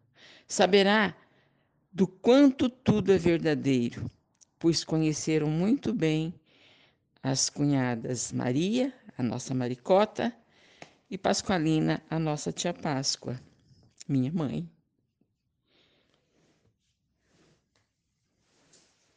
saberá 0.48 1.14
do 1.92 2.08
quanto 2.08 2.68
tudo 2.68 3.12
é 3.12 3.18
verdadeiro, 3.18 4.10
pois 4.64 4.82
conheceram 4.82 5.50
muito 5.50 5.92
bem 5.92 6.32
as 7.22 7.50
cunhadas 7.50 8.32
Maria, 8.32 8.94
a 9.18 9.22
nossa 9.22 9.54
Maricota, 9.54 10.34
e 11.10 11.18
Pasqualina, 11.18 12.02
a 12.08 12.18
nossa 12.18 12.50
tia 12.50 12.72
Páscoa, 12.72 13.38
minha 14.08 14.32
mãe. 14.32 14.66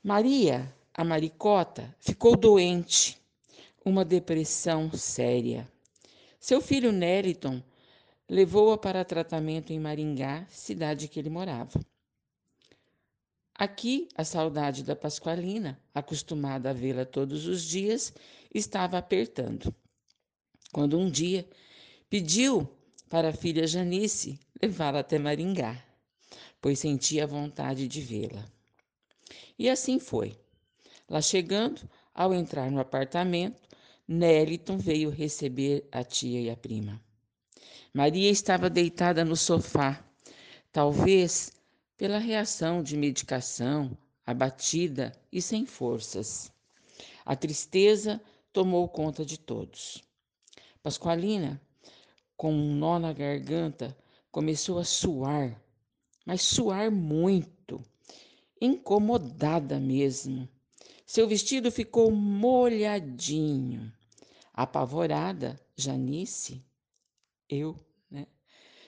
Maria, 0.04 0.70
a 0.94 1.06
Maricota, 1.06 1.96
ficou 1.98 2.36
doente, 2.36 3.18
uma 3.86 4.04
depressão 4.04 4.92
séria. 4.92 5.66
Seu 6.42 6.60
filho 6.60 6.92
Neriton 6.92 7.64
levou-a 8.30 8.78
para 8.78 9.06
tratamento 9.06 9.72
em 9.72 9.80
Maringá, 9.80 10.46
cidade 10.50 11.08
que 11.08 11.18
ele 11.18 11.30
morava. 11.30 11.80
Aqui, 13.58 14.08
a 14.16 14.24
saudade 14.24 14.84
da 14.84 14.96
Pasqualina, 14.96 15.82
acostumada 15.92 16.70
a 16.70 16.74
vê-la 16.74 17.06
todos 17.06 17.48
os 17.48 17.64
dias, 17.64 18.14
estava 18.54 19.00
apertando. 19.00 19.74
Quando 20.72 21.00
um 21.00 21.10
dia 21.10 21.44
pediu 22.08 22.70
para 23.10 23.30
a 23.30 23.34
filha 23.34 23.66
Janice 23.66 24.40
levá-la 24.62 25.00
até 25.00 25.18
Maringá, 25.18 25.84
pois 26.62 26.78
sentia 26.78 27.26
vontade 27.26 27.88
de 27.88 28.00
vê-la. 28.00 28.46
E 29.58 29.68
assim 29.68 29.98
foi. 29.98 30.38
Lá 31.10 31.20
chegando, 31.20 31.82
ao 32.14 32.36
entrar 32.36 32.70
no 32.70 32.80
apartamento, 32.80 33.60
Neliton 34.08 34.78
veio 34.78 35.10
receber 35.10 35.88
a 35.92 36.04
tia 36.04 36.42
e 36.42 36.50
a 36.52 36.56
prima. 36.56 37.02
Maria 37.92 38.30
estava 38.30 38.70
deitada 38.70 39.26
no 39.26 39.36
sofá, 39.36 40.06
talvez 40.72 41.57
pela 41.98 42.20
reação 42.20 42.84
de 42.84 42.96
medicação, 42.96 43.98
abatida 44.26 45.12
e 45.32 45.42
sem 45.42 45.66
forças. 45.66 46.52
A 47.26 47.36
tristeza 47.36 48.22
tomou 48.54 48.88
conta 48.88 49.26
de 49.26 49.40
todos. 49.40 50.04
Pasqualina, 50.84 51.60
com 52.36 52.54
um 52.54 52.76
nó 52.76 53.00
na 53.00 53.12
garganta, 53.12 53.98
começou 54.32 54.78
a 54.78 54.84
suar, 54.84 55.60
mas 56.26 56.44
suar 56.44 56.92
muito, 56.92 57.82
incomodada 58.62 59.80
mesmo. 59.80 60.48
Seu 61.06 61.28
vestido 61.28 61.72
ficou 61.72 62.12
molhadinho. 62.12 63.92
Apavorada, 64.54 65.60
Janice, 65.76 66.64
eu, 67.50 67.76
né? 68.10 68.28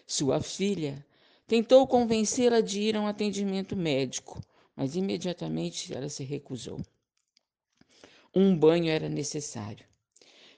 Sua 0.05 0.41
filha 0.41 1.05
Tentou 1.49 1.87
convencê-la 1.87 2.61
de 2.61 2.79
ir 2.79 2.95
a 2.95 3.01
um 3.01 3.07
atendimento 3.07 3.75
médico, 3.75 4.39
mas 4.75 4.95
imediatamente 4.95 5.91
ela 5.91 6.07
se 6.07 6.23
recusou. 6.23 6.79
Um 8.35 8.55
banho 8.55 8.87
era 8.87 9.09
necessário. 9.09 9.83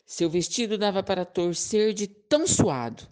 Seu 0.05 0.29
vestido 0.29 0.77
dava 0.77 1.01
para 1.01 1.23
torcer 1.23 1.93
de 1.93 2.07
tão 2.07 2.45
suado. 2.45 3.07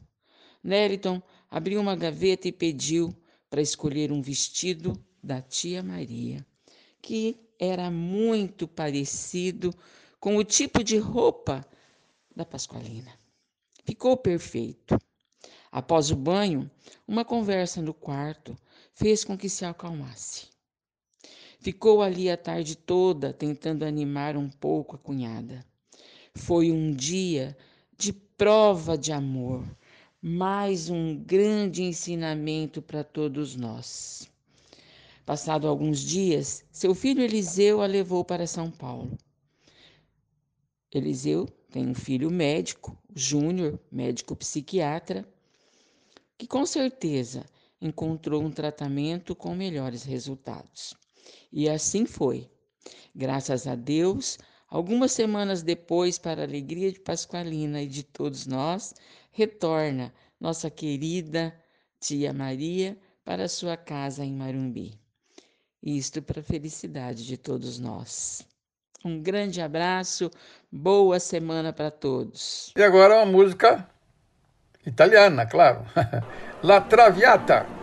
Neriton 0.62 1.22
abriu 1.50 1.80
uma 1.80 1.96
gaveta 1.96 2.50
e 2.50 2.52
pediu 2.52 3.16
para 3.50 3.62
escolher 3.62 4.12
um 4.12 4.22
vestido 4.22 5.02
da 5.24 5.42
tia 5.42 5.82
Maria, 5.82 6.46
que 7.02 7.40
era 7.58 7.90
muito 7.90 8.68
parecido 8.68 9.74
com 10.20 10.36
o 10.36 10.44
tipo 10.44 10.84
de 10.84 10.98
roupa 10.98 11.66
da 12.36 12.44
Pasqualina. 12.44 13.18
Ficou 13.86 14.18
perfeito. 14.18 15.00
Após 15.72 16.10
o 16.10 16.16
banho, 16.16 16.70
uma 17.08 17.24
conversa 17.24 17.82
no 17.82 17.94
quarto 17.94 18.58
fez 18.94 19.24
com 19.24 19.38
que 19.38 19.48
se 19.48 19.64
acalmasse. 19.64 20.48
Ficou 21.60 22.02
ali 22.02 22.30
a 22.30 22.38
tarde 22.38 22.76
toda 22.76 23.34
tentando 23.34 23.86
animar 23.86 24.36
um 24.36 24.50
pouco 24.50 24.96
a 24.96 25.00
cunhada. 25.00 25.64
Foi 26.34 26.72
um 26.72 26.92
dia 26.92 27.56
de 27.98 28.14
prova 28.14 28.98
de 28.98 29.12
amor, 29.12 29.66
mais 30.22 30.90
um 30.90 31.16
grande 31.16 31.84
ensinamento 31.84 32.82
para 32.82 33.04
todos 33.04 33.56
nós. 33.56 34.30
Passado 35.26 35.68
alguns 35.68 36.00
dias, 36.00 36.64
seu 36.72 36.96
filho 36.96 37.22
Eliseu 37.22 37.82
a 37.82 37.86
levou 37.86 38.26
para 38.26 38.48
São 38.48 38.72
Paulo. 38.72 39.18
Eliseu 40.92 41.46
tem 41.70 41.88
um 41.88 41.94
filho 41.94 42.32
médico, 42.32 42.98
Júnior, 43.14 43.80
médico 43.92 44.36
psiquiatra, 44.36 45.28
que 46.40 46.48
com 46.48 46.66
certeza 46.66 47.46
encontrou 47.82 48.42
um 48.42 48.50
tratamento 48.50 49.36
com 49.36 49.54
melhores 49.54 50.04
resultados. 50.04 50.96
E 51.52 51.70
assim 51.70 52.06
foi. 52.06 52.50
Graças 53.14 53.68
a 53.68 53.76
Deus, 53.76 54.38
algumas 54.70 55.12
semanas 55.12 55.62
depois, 55.62 56.18
para 56.18 56.42
a 56.42 56.46
alegria 56.46 56.94
de 56.94 57.00
Pasqualina 57.02 57.82
e 57.82 57.88
de 57.88 58.04
todos 58.04 58.48
nós, 58.48 58.96
retorna 59.32 60.14
nossa 60.40 60.70
querida 60.70 61.54
tia 62.00 62.32
Maria 62.32 62.98
para 63.26 63.50
sua 63.50 63.76
casa 63.76 64.24
em 64.24 64.34
Marumbi. 64.34 64.98
Isto 65.84 66.22
para 66.22 66.40
a 66.40 66.44
felicidade 66.44 67.26
de 67.26 67.38
todos 67.38 67.80
nós. 67.80 68.48
Um 69.04 69.22
grande 69.22 69.60
abraço, 69.60 70.32
boa 70.72 71.20
semana 71.20 71.74
para 71.74 71.92
todos. 71.92 72.72
E 72.78 72.82
agora 72.82 73.18
uma 73.18 73.26
música 73.26 73.90
italiana, 74.86 75.48
claro. 75.48 75.86
La 76.64 76.88
Traviata. 76.88 77.79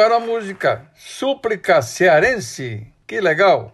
Agora 0.00 0.16
a 0.16 0.18
música 0.18 0.90
Súplica 0.96 1.82
Cearense. 1.82 2.86
Que 3.06 3.20
legal! 3.20 3.70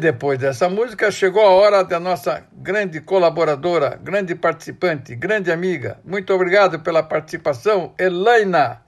Depois 0.00 0.38
dessa 0.38 0.68
música, 0.68 1.10
chegou 1.12 1.42
a 1.42 1.50
hora 1.50 1.84
da 1.84 2.00
nossa 2.00 2.44
grande 2.52 3.00
colaboradora, 3.00 3.96
grande 4.02 4.34
participante, 4.34 5.14
grande 5.14 5.52
amiga. 5.52 6.00
Muito 6.04 6.32
obrigado 6.34 6.80
pela 6.80 7.02
participação, 7.02 7.94
Elaina. 7.96 8.82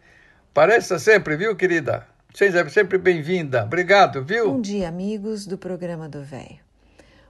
Pareça 0.52 0.98
sempre, 0.98 1.36
viu, 1.36 1.54
querida? 1.54 2.06
Seja 2.34 2.68
sempre 2.68 2.98
bem-vinda. 2.98 3.62
Obrigado, 3.62 4.24
viu? 4.24 4.50
Bom 4.52 4.60
dia, 4.60 4.88
amigos 4.88 5.46
do 5.46 5.56
programa 5.56 6.08
do 6.08 6.22
Velho. 6.22 6.58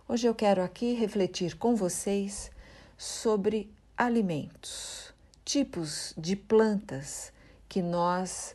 Hoje 0.09 0.27
eu 0.27 0.35
quero 0.35 0.63
aqui 0.63 0.95
refletir 0.95 1.57
com 1.57 1.75
vocês 1.75 2.51
sobre 2.97 3.71
alimentos, 3.99 5.13
tipos 5.45 6.15
de 6.17 6.37
plantas 6.37 7.33
que 7.69 7.83
nós 7.83 8.55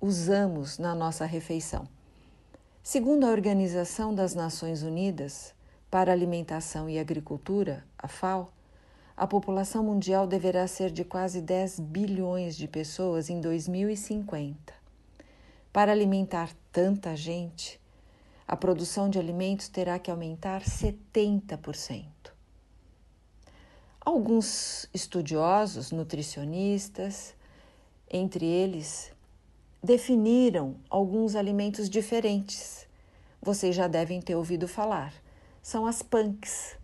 usamos 0.00 0.78
na 0.78 0.94
nossa 0.94 1.26
refeição. 1.26 1.88
Segundo 2.92 3.24
a 3.24 3.30
Organização 3.30 4.12
das 4.12 4.34
Nações 4.34 4.82
Unidas 4.82 5.54
para 5.88 6.10
Alimentação 6.10 6.90
e 6.90 6.98
Agricultura, 6.98 7.84
a 7.96 8.08
FAO, 8.08 8.52
a 9.16 9.28
população 9.28 9.84
mundial 9.84 10.26
deverá 10.26 10.66
ser 10.66 10.90
de 10.90 11.04
quase 11.04 11.40
10 11.40 11.78
bilhões 11.78 12.56
de 12.56 12.66
pessoas 12.66 13.30
em 13.30 13.40
2050. 13.40 14.74
Para 15.72 15.92
alimentar 15.92 16.50
tanta 16.72 17.14
gente, 17.14 17.80
a 18.44 18.56
produção 18.56 19.08
de 19.08 19.20
alimentos 19.20 19.68
terá 19.68 19.96
que 19.96 20.10
aumentar 20.10 20.62
70%. 20.62 22.04
Alguns 24.00 24.88
estudiosos, 24.92 25.92
nutricionistas, 25.92 27.36
entre 28.10 28.44
eles, 28.44 29.12
definiram 29.82 30.76
alguns 30.90 31.34
alimentos 31.34 31.88
diferentes. 31.88 32.86
Vocês 33.40 33.74
já 33.74 33.88
devem 33.88 34.20
ter 34.20 34.34
ouvido 34.34 34.68
falar. 34.68 35.14
São 35.62 35.86
as 35.86 36.02
punks. 36.02 36.76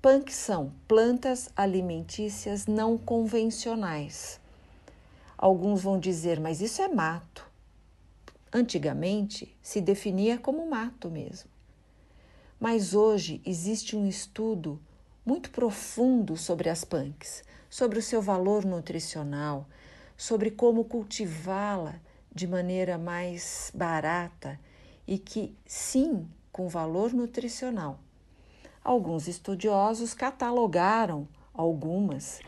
Punks 0.00 0.34
são 0.34 0.72
plantas 0.88 1.48
alimentícias 1.54 2.66
não 2.66 2.98
convencionais. 2.98 4.40
Alguns 5.38 5.82
vão 5.82 5.98
dizer, 5.98 6.40
mas 6.40 6.60
isso 6.60 6.82
é 6.82 6.88
mato. 6.88 7.48
Antigamente 8.52 9.56
se 9.62 9.80
definia 9.80 10.36
como 10.36 10.68
mato 10.68 11.08
mesmo. 11.08 11.48
Mas 12.58 12.94
hoje 12.94 13.40
existe 13.46 13.96
um 13.96 14.06
estudo 14.06 14.80
muito 15.24 15.50
profundo 15.50 16.36
sobre 16.36 16.68
as 16.68 16.84
punks, 16.84 17.44
sobre 17.70 17.98
o 17.98 18.02
seu 18.02 18.20
valor 18.20 18.64
nutricional, 18.64 19.66
sobre 20.16 20.50
como 20.50 20.84
cultivá-la 20.84 22.00
de 22.34 22.46
maneira 22.46 22.96
mais 22.96 23.70
barata 23.74 24.58
e 25.06 25.18
que, 25.18 25.54
sim, 25.66 26.26
com 26.50 26.68
valor 26.68 27.12
nutricional. 27.12 27.98
Alguns 28.82 29.28
estudiosos 29.28 30.14
catalogaram 30.14 31.28
algumas 31.54 32.40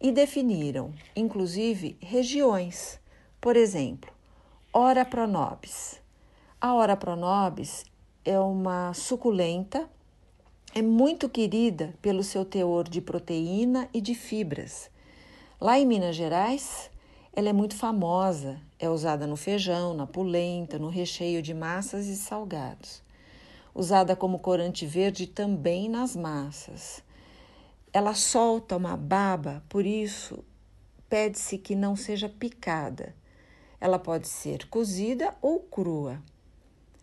e 0.00 0.10
definiram, 0.10 0.92
inclusive, 1.14 1.96
regiões. 2.00 2.98
Por 3.40 3.56
exemplo, 3.56 4.10
Ora 4.72 5.04
pronobis. 5.04 6.00
A 6.60 6.74
Ora 6.74 6.96
pronobis 6.96 7.84
é 8.24 8.38
uma 8.38 8.92
suculenta, 8.92 9.88
é 10.74 10.82
muito 10.82 11.28
querida 11.28 11.94
pelo 12.02 12.22
seu 12.22 12.44
teor 12.44 12.88
de 12.88 13.00
proteína 13.00 13.88
e 13.94 14.00
de 14.00 14.14
fibras. 14.14 14.90
Lá 15.60 15.78
em 15.78 15.86
Minas 15.86 16.16
Gerais, 16.16 16.90
ela 17.36 17.50
é 17.50 17.52
muito 17.52 17.76
famosa, 17.76 18.58
é 18.78 18.88
usada 18.88 19.26
no 19.26 19.36
feijão, 19.36 19.92
na 19.92 20.06
polenta, 20.06 20.78
no 20.78 20.88
recheio 20.88 21.42
de 21.42 21.52
massas 21.52 22.06
e 22.06 22.16
salgados. 22.16 23.02
Usada 23.74 24.16
como 24.16 24.38
corante 24.38 24.86
verde 24.86 25.26
também 25.26 25.86
nas 25.86 26.16
massas. 26.16 27.04
Ela 27.92 28.14
solta 28.14 28.78
uma 28.78 28.96
baba, 28.96 29.62
por 29.68 29.84
isso 29.84 30.42
pede-se 31.10 31.58
que 31.58 31.74
não 31.76 31.94
seja 31.94 32.26
picada. 32.26 33.14
Ela 33.78 33.98
pode 33.98 34.28
ser 34.28 34.66
cozida 34.70 35.34
ou 35.42 35.60
crua. 35.60 36.22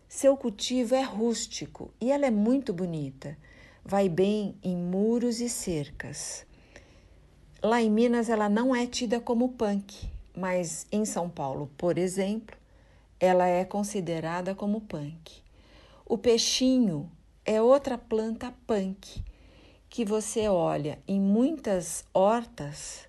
Seu 0.08 0.36
cultivo 0.36 0.96
é 0.96 1.02
rústico 1.02 1.92
e 2.00 2.10
ela 2.10 2.26
é 2.26 2.30
muito 2.32 2.72
bonita. 2.72 3.38
Vai 3.84 4.08
bem 4.08 4.56
em 4.64 4.76
muros 4.76 5.40
e 5.40 5.48
cercas. 5.48 6.44
Lá 7.62 7.80
em 7.80 7.88
Minas 7.88 8.28
ela 8.28 8.48
não 8.48 8.74
é 8.74 8.84
tida 8.84 9.20
como 9.20 9.50
punk, 9.50 10.12
mas 10.36 10.86
em 10.90 11.04
São 11.04 11.28
Paulo, 11.28 11.70
por 11.76 11.96
exemplo, 11.96 12.56
ela 13.20 13.46
é 13.46 13.64
considerada 13.64 14.54
como 14.54 14.80
punk. 14.80 15.42
O 16.04 16.18
peixinho 16.18 17.10
é 17.44 17.62
outra 17.62 17.96
planta 17.96 18.52
punk 18.66 19.22
que 19.88 20.04
você 20.04 20.48
olha 20.48 20.98
em 21.06 21.20
muitas 21.20 22.04
hortas 22.12 23.08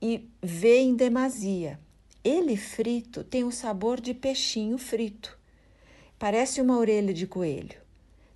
e 0.00 0.28
vê 0.42 0.78
em 0.78 0.96
demasia. 0.96 1.78
Ele 2.24 2.56
frito 2.56 3.22
tem 3.22 3.44
o 3.44 3.52
sabor 3.52 4.00
de 4.00 4.14
peixinho 4.14 4.78
frito. 4.78 5.38
Parece 6.18 6.60
uma 6.60 6.78
orelha 6.78 7.12
de 7.12 7.26
coelho. 7.26 7.78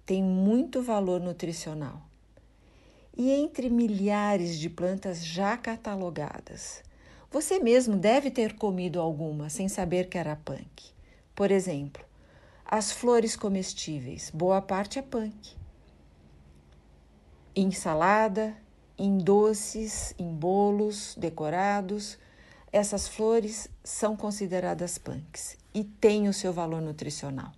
Tem 0.05 0.23
muito 0.23 0.83
valor 0.83 1.21
nutricional. 1.21 2.03
E 3.16 3.31
entre 3.31 3.71
milhares 3.71 4.59
de 4.59 4.68
plantas 4.68 5.25
já 5.25 5.57
catalogadas, 5.57 6.83
você 7.31 7.59
mesmo 7.59 7.97
deve 7.97 8.31
ter 8.31 8.57
comido 8.57 9.01
alguma 9.01 9.49
sem 9.49 9.68
saber 9.68 10.09
que 10.09 10.18
era 10.18 10.37
punk. 10.37 10.93
Por 11.35 11.51
exemplo, 11.51 12.05
as 12.64 12.93
flores 12.93 13.37
comestíveis, 13.37 14.31
boa 14.35 14.61
parte 14.61 14.99
é 14.99 15.03
punk 15.03 15.61
em 17.55 17.70
salada, 17.70 18.57
em 18.97 19.18
doces, 19.18 20.14
em 20.18 20.33
bolos 20.33 21.14
decorados. 21.16 22.18
Essas 22.72 23.09
flores 23.09 23.68
são 23.83 24.16
consideradas 24.16 24.99
punks 24.99 25.57
e 25.74 25.83
têm 25.85 26.28
o 26.28 26.33
seu 26.33 26.53
valor 26.53 26.81
nutricional. 26.81 27.53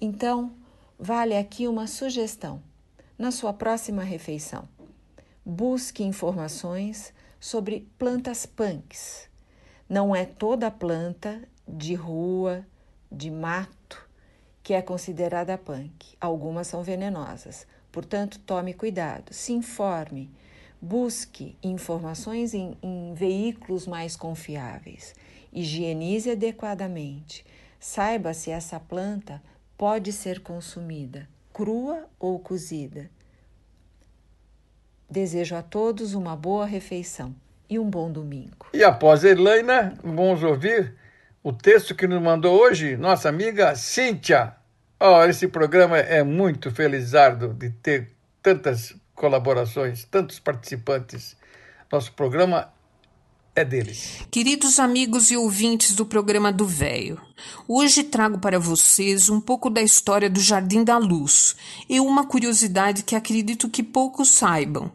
Então, 0.00 0.52
vale 0.98 1.36
aqui 1.36 1.68
uma 1.68 1.86
sugestão. 1.86 2.62
Na 3.16 3.30
sua 3.30 3.52
próxima 3.52 4.02
refeição, 4.02 4.68
busque 5.44 6.04
informações 6.04 7.12
sobre 7.40 7.88
plantas 7.98 8.46
punks. 8.46 9.28
Não 9.88 10.14
é 10.14 10.24
toda 10.24 10.70
planta 10.70 11.42
de 11.66 11.94
rua, 11.94 12.66
de 13.10 13.30
mato, 13.30 14.06
que 14.62 14.74
é 14.74 14.82
considerada 14.82 15.56
punk. 15.56 16.16
Algumas 16.20 16.66
são 16.66 16.82
venenosas. 16.82 17.66
Portanto, 17.90 18.38
tome 18.40 18.74
cuidado, 18.74 19.32
se 19.32 19.52
informe, 19.52 20.30
busque 20.80 21.56
informações 21.62 22.54
em, 22.54 22.76
em 22.82 23.14
veículos 23.14 23.86
mais 23.86 24.14
confiáveis, 24.14 25.14
higienize 25.52 26.30
adequadamente, 26.30 27.44
saiba 27.80 28.34
se 28.34 28.50
essa 28.50 28.78
planta 28.78 29.42
pode 29.76 30.12
ser 30.12 30.40
consumida 30.40 31.26
crua 31.58 32.08
ou 32.20 32.38
cozida. 32.38 33.10
Desejo 35.10 35.56
a 35.56 35.62
todos 35.62 36.14
uma 36.14 36.36
boa 36.36 36.66
refeição 36.66 37.34
e 37.68 37.78
um 37.78 37.88
bom 37.88 38.12
domingo. 38.12 38.66
E 38.74 38.84
após 38.84 39.24
a 39.24 39.30
vamos 40.04 40.42
ouvir 40.42 40.94
o 41.42 41.52
texto 41.52 41.94
que 41.94 42.06
nos 42.06 42.20
mandou 42.20 42.60
hoje 42.60 42.96
nossa 42.96 43.28
amiga 43.28 43.74
Cíntia. 43.74 44.54
Oh, 45.00 45.24
esse 45.24 45.48
programa 45.48 45.98
é 45.98 46.22
muito 46.22 46.70
felizardo 46.70 47.54
de 47.54 47.70
ter 47.70 48.10
tantas 48.42 48.94
colaborações, 49.14 50.04
tantos 50.04 50.38
participantes. 50.38 51.36
Nosso 51.90 52.12
programa 52.12 52.70
é 53.58 53.64
deles. 53.64 54.18
Queridos 54.30 54.78
amigos 54.78 55.30
e 55.30 55.36
ouvintes 55.36 55.94
do 55.94 56.06
programa 56.06 56.52
do 56.52 56.64
Véio, 56.64 57.20
hoje 57.66 58.04
trago 58.04 58.38
para 58.38 58.58
vocês 58.58 59.28
um 59.28 59.40
pouco 59.40 59.68
da 59.68 59.82
história 59.82 60.30
do 60.30 60.40
Jardim 60.40 60.84
da 60.84 60.96
Luz 60.96 61.56
e 61.88 61.98
uma 61.98 62.24
curiosidade 62.24 63.02
que 63.02 63.16
acredito 63.16 63.68
que 63.68 63.82
poucos 63.82 64.28
saibam. 64.30 64.90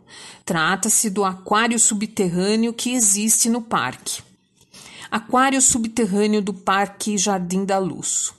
Trata-se 0.45 1.09
do 1.09 1.25
aquário 1.25 1.77
subterrâneo 1.77 2.73
que 2.73 2.93
existe 2.93 3.49
no 3.49 3.61
parque. 3.61 4.21
Aquário 5.11 5.61
subterrâneo 5.61 6.41
do 6.41 6.53
Parque 6.53 7.17
Jardim 7.17 7.65
da 7.65 7.77
Luz. 7.77 8.33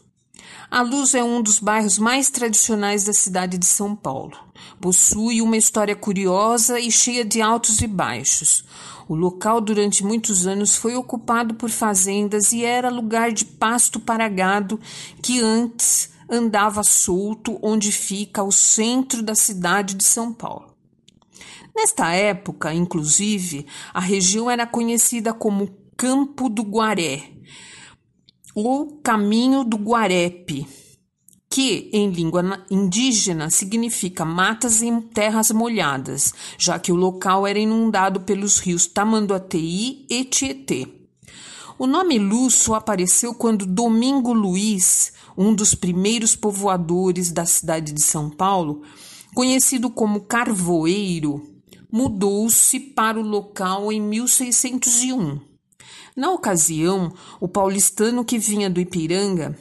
A 0.71 0.83
Luz 0.83 1.15
é 1.15 1.23
um 1.23 1.41
dos 1.41 1.61
bairros 1.61 1.99
mais 1.99 2.31
tradicionais 2.31 3.05
da 3.05 3.13
cidade 3.13 3.59
de 3.59 3.67
São 3.67 3.95
Paulo. 3.95 4.37
Possui 4.81 5.41
uma 5.41 5.57
história 5.57 5.95
curiosa 5.95 6.81
e 6.81 6.91
cheia 6.91 7.25
de 7.25 7.41
altos 7.41 7.81
e 7.81 7.87
baixos. 7.87 8.65
O 9.09 9.15
local 9.15 9.61
durante 9.61 10.05
muitos 10.05 10.47
anos 10.47 10.77
foi 10.77 10.97
ocupado 10.97 11.55
por 11.55 11.71
fazendas 11.71 12.53
e 12.53 12.65
era 12.65 12.89
lugar 12.89 13.33
de 13.33 13.45
pasto 13.45 14.01
para 14.01 14.29
gado 14.29 14.81
que 15.23 15.41
antes 15.41 16.11
andava 16.29 16.83
solto 16.83 17.59
onde 17.63 17.93
fica 17.93 18.43
o 18.43 18.51
centro 18.51 19.23
da 19.23 19.35
cidade 19.35 19.95
de 19.95 20.05
São 20.05 20.33
Paulo. 20.33 20.75
Nesta 21.77 22.13
época, 22.13 22.73
inclusive, 22.73 23.67
a 23.93 24.01
região 24.01 24.51
era 24.51 24.67
conhecida 24.67 25.35
como 25.35 25.75
Campo 25.97 26.49
do 26.49 26.63
Guaré, 26.63 27.31
o 28.55 28.99
caminho 29.03 29.65
do 29.65 29.77
Guarepe, 29.77 30.67
que 31.55 31.89
em 31.93 32.11
língua 32.11 32.65
indígena 32.69 33.49
significa 33.49 34.25
matas 34.25 34.83
em 34.83 35.01
terras 35.01 35.53
molhadas, 35.53 36.35
já 36.59 36.81
que 36.81 36.91
o 36.91 36.97
local 36.97 37.47
era 37.47 37.61
inundado 37.61 38.23
pelos 38.23 38.59
rios 38.59 38.89
Tamanduateí 38.89 40.05
e 40.11 40.25
Tietê. 40.25 40.89
O 41.79 41.87
nome 41.87 42.19
Lúcio 42.19 42.75
apareceu 42.75 43.33
quando 43.33 43.67
Domingo 43.67 44.33
Luiz, 44.33 45.13
um 45.39 45.55
dos 45.55 45.77
primeiros 45.77 46.35
povoadores 46.35 47.31
da 47.31 47.47
cidade 47.47 47.93
de 47.93 48.03
São 48.03 48.29
Paulo, 48.29 48.83
conhecido 49.33 49.89
como 49.89 50.23
Carvoeiro, 50.23 51.41
mudou-se 51.89 52.81
para 52.81 53.17
o 53.17 53.23
local 53.23 53.93
em 53.93 54.01
1601. 54.01 55.39
Na 56.17 56.33
ocasião, 56.33 57.13
o 57.41 57.47
paulistano 57.47 58.25
que 58.25 58.41
vinha 58.41 58.69
do 58.69 58.81
Ipiranga 58.81 59.57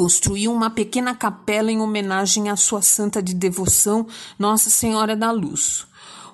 construiu 0.00 0.50
uma 0.50 0.70
pequena 0.70 1.14
capela 1.14 1.70
em 1.70 1.78
homenagem 1.78 2.48
à 2.48 2.56
sua 2.56 2.80
santa 2.80 3.22
de 3.22 3.34
devoção, 3.34 4.06
Nossa 4.38 4.70
Senhora 4.70 5.14
da 5.14 5.30
Luz. 5.30 5.86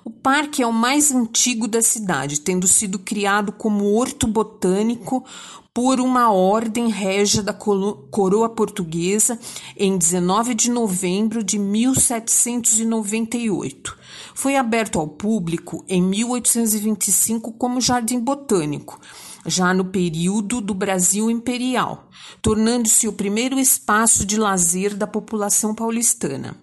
O 0.05 0.09
parque 0.09 0.63
é 0.63 0.65
o 0.65 0.71
mais 0.71 1.11
antigo 1.11 1.67
da 1.67 1.81
cidade, 1.81 2.39
tendo 2.39 2.65
sido 2.65 2.97
criado 2.97 3.51
como 3.51 3.93
horto 3.93 4.25
botânico 4.25 5.25
por 5.73 5.99
uma 5.99 6.31
ordem 6.31 6.87
régia 6.87 7.43
da 7.43 7.51
coroa 7.51 8.47
portuguesa 8.47 9.37
em 9.75 9.97
19 9.97 10.55
de 10.55 10.71
novembro 10.71 11.43
de 11.43 11.59
1798. 11.59 13.97
Foi 14.33 14.55
aberto 14.55 14.97
ao 14.97 15.09
público 15.09 15.83
em 15.89 16.01
1825 16.01 17.51
como 17.51 17.81
jardim 17.81 18.21
botânico 18.21 18.97
já 19.47 19.73
no 19.73 19.85
período 19.85 20.59
do 20.59 20.73
Brasil 20.73 21.31
Imperial, 21.31 22.09
tornando-se 22.41 23.07
o 23.07 23.13
primeiro 23.13 23.57
espaço 23.57 24.25
de 24.25 24.37
lazer 24.37 24.95
da 24.95 25.07
população 25.07 25.73
paulistana. 25.73 26.55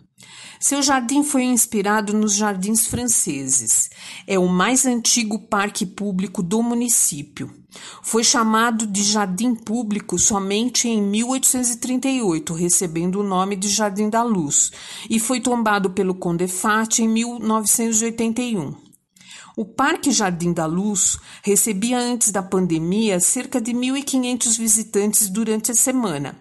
Seu 0.60 0.80
jardim 0.82 1.22
foi 1.22 1.42
inspirado 1.42 2.14
nos 2.14 2.34
jardins 2.34 2.86
franceses. 2.86 3.90
É 4.26 4.38
o 4.38 4.48
mais 4.48 4.86
antigo 4.86 5.38
parque 5.38 5.84
público 5.84 6.42
do 6.42 6.62
município. 6.62 7.50
Foi 8.02 8.22
chamado 8.22 8.86
de 8.86 9.02
jardim 9.02 9.54
público 9.54 10.18
somente 10.18 10.88
em 10.88 11.02
1838, 11.02 12.54
recebendo 12.54 13.20
o 13.20 13.24
nome 13.24 13.56
de 13.56 13.68
Jardim 13.68 14.08
da 14.08 14.22
Luz, 14.22 14.70
e 15.10 15.18
foi 15.18 15.40
tombado 15.40 15.90
pelo 15.90 16.14
Condefat 16.14 17.00
em 17.00 17.08
1981. 17.08 18.83
O 19.56 19.64
Parque 19.64 20.10
Jardim 20.10 20.52
da 20.52 20.66
Luz 20.66 21.16
recebia 21.40 21.96
antes 21.96 22.32
da 22.32 22.42
pandemia 22.42 23.20
cerca 23.20 23.60
de 23.60 23.72
1.500 23.72 24.58
visitantes 24.58 25.28
durante 25.28 25.70
a 25.70 25.74
semana 25.74 26.36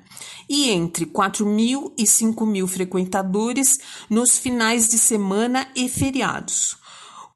e 0.50 0.72
entre 0.72 1.06
4 1.06 1.46
mil 1.46 1.94
e 1.96 2.08
5 2.08 2.44
mil 2.44 2.68
frequentadores 2.68 3.80
nos 4.10 4.40
finais 4.40 4.90
de 4.90 4.98
semana 4.98 5.68
e 5.76 5.88
feriados. 5.88 6.82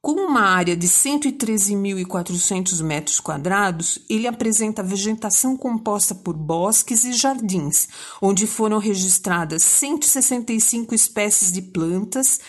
Com 0.02 0.14
uma 0.14 0.42
área 0.42 0.76
de 0.76 0.88
113.400 0.88 2.82
metros 2.82 3.20
quadrados, 3.20 4.00
ele 4.10 4.26
apresenta 4.26 4.82
vegetação 4.82 5.56
composta 5.56 6.16
por 6.16 6.34
bosques 6.36 7.04
e 7.04 7.14
jardins, 7.14 7.88
onde 8.20 8.48
foram 8.48 8.80
registradas 8.80 9.62
165 9.64 10.96
espécies 10.96 11.52
de 11.52 11.62
plantas 11.62 12.40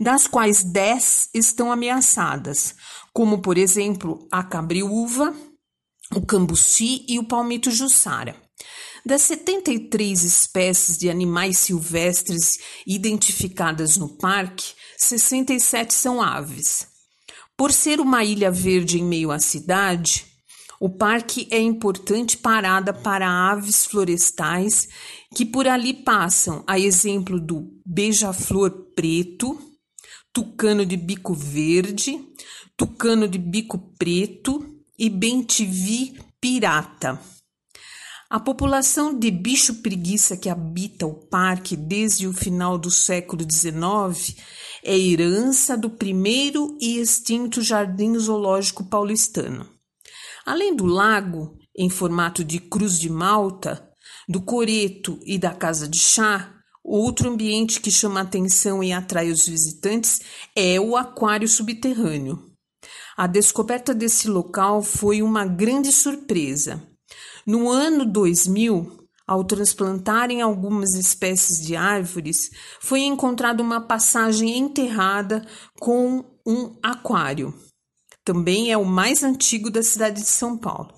das 0.00 0.26
quais 0.26 0.62
10 0.62 1.30
estão 1.34 1.70
ameaçadas, 1.70 2.74
como 3.12 3.40
por 3.40 3.56
exemplo 3.56 4.26
a 4.30 4.42
cabriúva, 4.42 5.34
o 6.14 6.24
cambuci 6.24 7.04
e 7.08 7.18
o 7.18 7.24
palmito 7.24 7.70
jussara. 7.70 8.36
Das 9.06 9.22
73 9.22 10.24
espécies 10.24 10.96
de 10.96 11.10
animais 11.10 11.58
silvestres 11.58 12.58
identificadas 12.86 13.96
no 13.96 14.08
parque, 14.16 14.72
67 14.96 15.92
são 15.92 16.22
aves. 16.22 16.86
Por 17.56 17.70
ser 17.70 18.00
uma 18.00 18.24
ilha 18.24 18.50
verde 18.50 18.98
em 18.98 19.04
meio 19.04 19.30
à 19.30 19.38
cidade, 19.38 20.24
o 20.80 20.88
parque 20.88 21.46
é 21.50 21.58
importante 21.58 22.36
parada 22.36 22.92
para 22.92 23.28
aves 23.28 23.84
florestais 23.86 24.88
que 25.34 25.44
por 25.44 25.68
ali 25.68 25.92
passam, 25.92 26.64
a 26.66 26.78
exemplo 26.78 27.40
do 27.40 27.70
beija-flor 27.86 28.70
preto, 28.94 29.58
tucano 30.34 30.84
de 30.84 30.96
bico 30.96 31.32
verde, 31.32 32.20
tucano 32.76 33.28
de 33.28 33.38
bico 33.38 33.78
preto 33.96 34.82
e 34.98 35.08
bentivi 35.08 36.18
pirata. 36.40 37.20
A 38.28 38.40
população 38.40 39.16
de 39.16 39.30
bicho 39.30 39.76
preguiça 39.76 40.36
que 40.36 40.48
habita 40.48 41.06
o 41.06 41.14
parque 41.14 41.76
desde 41.76 42.26
o 42.26 42.32
final 42.32 42.76
do 42.76 42.90
século 42.90 43.46
XIX 43.48 44.36
é 44.82 44.98
herança 44.98 45.76
do 45.76 45.88
primeiro 45.88 46.76
e 46.80 46.98
extinto 46.98 47.62
Jardim 47.62 48.18
Zoológico 48.18 48.82
Paulistano. 48.84 49.68
Além 50.44 50.74
do 50.74 50.84
lago, 50.84 51.56
em 51.76 51.88
formato 51.88 52.42
de 52.42 52.58
cruz 52.58 52.98
de 52.98 53.08
malta, 53.08 53.88
do 54.28 54.42
coreto 54.42 55.20
e 55.24 55.38
da 55.38 55.54
casa 55.54 55.86
de 55.86 55.98
chá, 55.98 56.53
Outro 56.84 57.30
ambiente 57.30 57.80
que 57.80 57.90
chama 57.90 58.20
atenção 58.20 58.84
e 58.84 58.92
atrai 58.92 59.30
os 59.30 59.46
visitantes 59.46 60.20
é 60.54 60.78
o 60.78 60.96
aquário 60.96 61.48
subterrâneo. 61.48 62.52
A 63.16 63.26
descoberta 63.26 63.94
desse 63.94 64.28
local 64.28 64.82
foi 64.82 65.22
uma 65.22 65.46
grande 65.46 65.90
surpresa. 65.90 66.82
No 67.46 67.70
ano 67.70 68.04
2000, 68.04 69.08
ao 69.26 69.42
transplantarem 69.44 70.42
algumas 70.42 70.92
espécies 70.94 71.64
de 71.64 71.74
árvores, 71.74 72.50
foi 72.80 73.00
encontrada 73.00 73.62
uma 73.62 73.80
passagem 73.80 74.58
enterrada 74.58 75.46
com 75.80 76.22
um 76.46 76.76
aquário. 76.82 77.54
Também 78.22 78.70
é 78.70 78.76
o 78.76 78.84
mais 78.84 79.22
antigo 79.22 79.70
da 79.70 79.82
cidade 79.82 80.20
de 80.20 80.28
São 80.28 80.58
Paulo. 80.58 80.94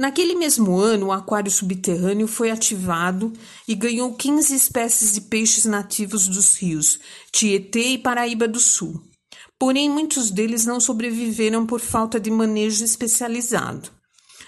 Naquele 0.00 0.34
mesmo 0.34 0.78
ano, 0.78 1.08
o 1.08 1.12
aquário 1.12 1.50
subterrâneo 1.50 2.26
foi 2.26 2.50
ativado 2.50 3.34
e 3.68 3.74
ganhou 3.74 4.14
15 4.14 4.54
espécies 4.54 5.12
de 5.12 5.20
peixes 5.20 5.66
nativos 5.66 6.26
dos 6.26 6.54
rios 6.54 6.98
Tietê 7.30 7.88
e 7.88 7.98
Paraíba 7.98 8.48
do 8.48 8.58
Sul. 8.58 8.98
Porém, 9.58 9.90
muitos 9.90 10.30
deles 10.30 10.64
não 10.64 10.80
sobreviveram 10.80 11.66
por 11.66 11.80
falta 11.80 12.18
de 12.18 12.30
manejo 12.30 12.82
especializado. 12.82 13.90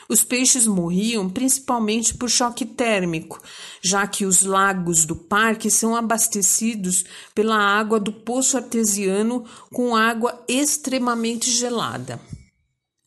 Os 0.09 0.24
peixes 0.24 0.66
morriam 0.66 1.28
principalmente 1.28 2.14
por 2.14 2.30
choque 2.30 2.64
térmico, 2.64 3.38
já 3.82 4.07
que 4.07 4.24
os 4.24 4.40
lagos 4.40 5.05
do 5.05 5.14
parque 5.14 5.70
são 5.70 5.94
abastecidos 5.94 7.05
pela 7.34 7.59
água 7.59 8.00
do 8.00 8.11
poço 8.11 8.57
artesiano 8.57 9.44
com 9.70 9.94
água 9.94 10.42
extremamente 10.48 11.50
gelada. 11.50 12.18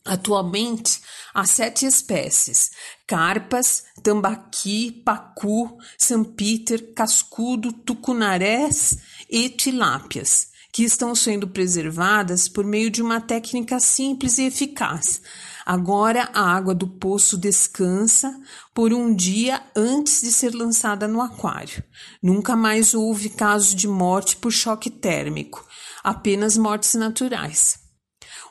Atualmente, 0.06 1.00
há 1.34 1.44
sete 1.44 1.84
espécies: 1.84 2.70
carpas, 3.06 3.84
tambaqui, 4.02 5.02
pacu, 5.04 5.76
sampiter, 5.98 6.94
cascudo, 6.94 7.72
tucunarés 7.72 8.98
e 9.28 9.48
tilápias, 9.48 10.48
que 10.72 10.84
estão 10.84 11.14
sendo 11.14 11.48
preservadas 11.48 12.48
por 12.48 12.64
meio 12.64 12.88
de 12.88 13.02
uma 13.02 13.20
técnica 13.20 13.80
simples 13.80 14.38
e 14.38 14.44
eficaz. 14.44 15.20
Agora 15.64 16.30
a 16.32 16.54
água 16.54 16.72
do 16.72 16.86
poço 16.86 17.36
descansa 17.36 18.40
por 18.72 18.92
um 18.92 19.12
dia 19.12 19.60
antes 19.74 20.20
de 20.20 20.30
ser 20.30 20.54
lançada 20.54 21.08
no 21.08 21.20
aquário. 21.20 21.82
Nunca 22.22 22.54
mais 22.54 22.94
houve 22.94 23.30
caso 23.30 23.74
de 23.74 23.88
morte 23.88 24.36
por 24.36 24.52
choque 24.52 24.88
térmico, 24.88 25.66
apenas 26.04 26.56
mortes 26.56 26.94
naturais. 26.94 27.85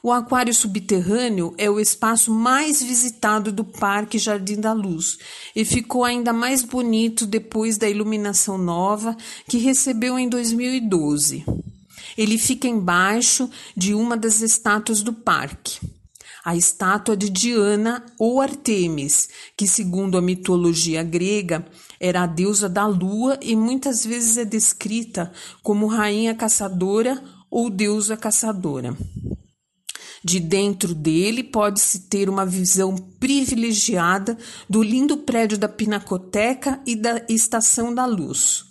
O 0.06 0.12
aquário 0.12 0.54
subterrâneo 0.54 1.56
é 1.58 1.68
o 1.68 1.80
espaço 1.80 2.32
mais 2.32 2.80
visitado 2.80 3.52
do 3.52 3.64
Parque 3.64 4.20
Jardim 4.20 4.62
da 4.62 4.72
Luz 4.72 5.18
e 5.56 5.66
ficou 5.66 6.04
ainda 6.04 6.32
mais 6.32 6.62
bonito 6.62 7.26
depois 7.26 7.80
da 7.80 7.90
iluminação 7.90 8.56
nova 8.56 9.18
que 9.50 9.58
recebeu 9.58 10.20
em 10.20 10.30
2012. 10.30 11.44
Ele 12.16 12.38
fica 12.38 12.68
embaixo 12.68 13.50
de 13.76 13.96
uma 13.96 14.16
das 14.16 14.42
estátuas 14.42 15.02
do 15.02 15.12
parque. 15.12 15.80
A 16.44 16.56
estátua 16.56 17.18
de 17.18 17.28
Diana 17.28 18.06
ou 18.20 18.40
Artemis, 18.40 19.28
que, 19.58 19.68
segundo 19.68 20.20
a 20.20 20.22
mitologia 20.22 21.02
grega, 21.02 21.66
era 22.00 22.22
a 22.22 22.28
deusa 22.28 22.70
da 22.70 22.86
lua 22.86 23.40
e 23.42 23.56
muitas 23.56 24.06
vezes 24.06 24.38
é 24.38 24.46
descrita 24.46 25.32
como 25.64 25.88
rainha 25.88 26.36
caçadora 26.36 27.20
ou 27.50 27.72
deusa 27.72 28.16
caçadora. 28.16 28.96
De 30.26 30.40
dentro 30.40 30.96
dele 30.96 31.44
pode-se 31.44 32.10
ter 32.10 32.28
uma 32.30 32.48
visão 32.48 32.96
privilegiada 32.96 34.36
do 34.68 34.82
lindo 34.82 35.18
prédio 35.18 35.56
da 35.56 35.70
Pinacoteca 35.70 36.80
e 36.84 36.96
da 36.96 37.22
Estação 37.30 37.94
da 37.94 38.08
Luz. 38.08 38.66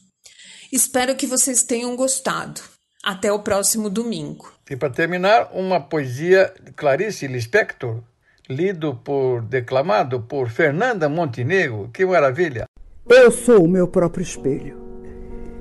Espero 0.73 1.15
que 1.15 1.29
vocês 1.29 1.63
tenham 1.63 1.95
gostado. 1.95 2.61
Até 3.05 3.31
o 3.31 3.39
próximo 3.39 3.89
domingo. 3.89 4.53
E 4.69 4.75
para 4.75 4.91
terminar, 4.91 5.51
uma 5.53 5.79
poesia 5.79 6.53
de 6.61 6.73
Clarice 6.73 7.29
Lispector, 7.29 8.03
lido 8.51 8.97
por, 9.05 9.43
declamado 9.43 10.23
por 10.23 10.49
Fernanda 10.49 11.09
Montenegro. 11.09 11.89
Que 11.95 12.05
maravilha! 12.05 12.65
Eu 13.09 13.31
sou 13.31 13.65
o 13.65 13.69
meu 13.69 13.87
próprio 13.87 14.25
espelho 14.25 14.77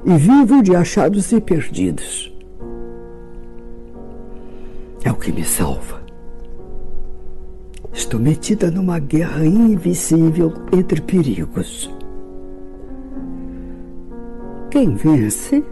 e 0.04 0.18
vivo 0.18 0.64
de 0.64 0.76
achados 0.76 1.32
e 1.32 1.40
perdidos 1.40 2.33
é 5.04 5.12
o 5.12 5.16
que 5.16 5.32
me 5.32 5.44
salva. 5.44 6.02
Estou 7.92 8.20
metida 8.20 8.72
numa 8.72 9.00
guerra 9.00 9.46
invisível 9.46 10.52
entre 10.72 11.02
perigos. 11.02 11.92
Quem 14.72 14.96
vence? 14.96 15.64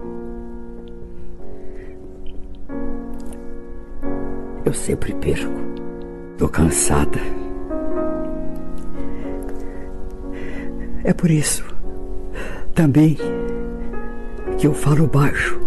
Eu 4.64 4.74
sempre 4.74 5.14
perco. 5.16 5.60
Estou 6.34 6.50
cansada. 6.50 7.20
É 11.04 11.14
por 11.14 11.32
isso 11.32 11.66
também 12.76 13.18
que 14.58 14.68
eu 14.68 14.74
falo 14.74 15.08
baixo. 15.08 15.60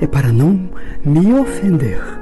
É 0.00 0.06
para 0.06 0.32
não 0.32 0.70
me 1.04 1.34
ofender. 1.34 2.17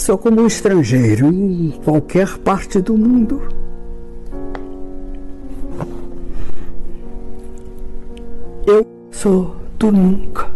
Sou 0.00 0.16
como 0.16 0.40
um 0.40 0.46
estrangeiro 0.46 1.26
em 1.26 1.78
qualquer 1.84 2.38
parte 2.38 2.80
do 2.80 2.96
mundo. 2.96 3.42
Eu 8.66 8.86
sou 9.10 9.56
do 9.78 9.92
nunca. 9.92 10.50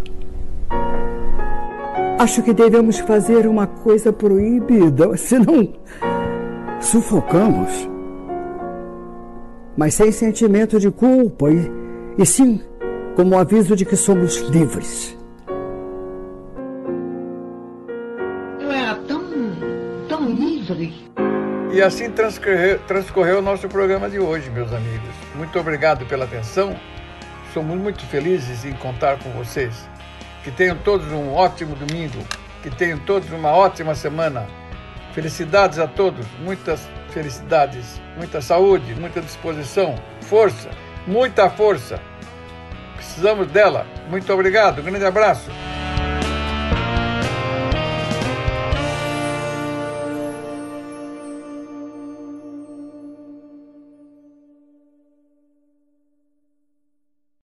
Acho 2.18 2.42
que 2.42 2.54
devemos 2.54 2.98
fazer 3.00 3.46
uma 3.46 3.66
coisa 3.66 4.10
proibida, 4.10 5.14
senão 5.18 5.74
sufocamos. 6.80 7.86
Mas 9.76 9.92
sem 9.92 10.10
sentimento 10.10 10.80
de 10.80 10.90
culpa 10.90 11.50
e 11.50 11.70
e 12.16 12.24
sim 12.24 12.62
como 13.14 13.38
aviso 13.38 13.76
de 13.76 13.84
que 13.84 13.94
somos 13.94 14.38
livres. 14.48 15.14
E 21.74 21.82
assim 21.82 22.08
transcorreu, 22.08 22.78
transcorreu 22.86 23.38
o 23.40 23.42
nosso 23.42 23.68
programa 23.68 24.08
de 24.08 24.16
hoje, 24.16 24.48
meus 24.48 24.72
amigos. 24.72 25.10
Muito 25.34 25.58
obrigado 25.58 26.06
pela 26.06 26.24
atenção. 26.24 26.76
Somos 27.52 27.76
muito 27.76 28.06
felizes 28.06 28.64
em 28.64 28.72
contar 28.74 29.18
com 29.18 29.28
vocês. 29.30 29.74
Que 30.44 30.52
tenham 30.52 30.76
todos 30.76 31.10
um 31.10 31.34
ótimo 31.34 31.74
domingo. 31.74 32.24
Que 32.62 32.70
tenham 32.70 32.96
todos 33.00 33.28
uma 33.32 33.50
ótima 33.50 33.92
semana. 33.96 34.46
Felicidades 35.14 35.80
a 35.80 35.88
todos, 35.88 36.24
muitas 36.44 36.88
felicidades, 37.08 38.00
muita 38.16 38.40
saúde, 38.40 38.94
muita 38.94 39.20
disposição, 39.20 39.96
força, 40.28 40.70
muita 41.08 41.50
força. 41.50 42.00
Precisamos 42.94 43.48
dela. 43.48 43.84
Muito 44.08 44.32
obrigado, 44.32 44.80
grande 44.80 45.04
abraço. 45.04 45.50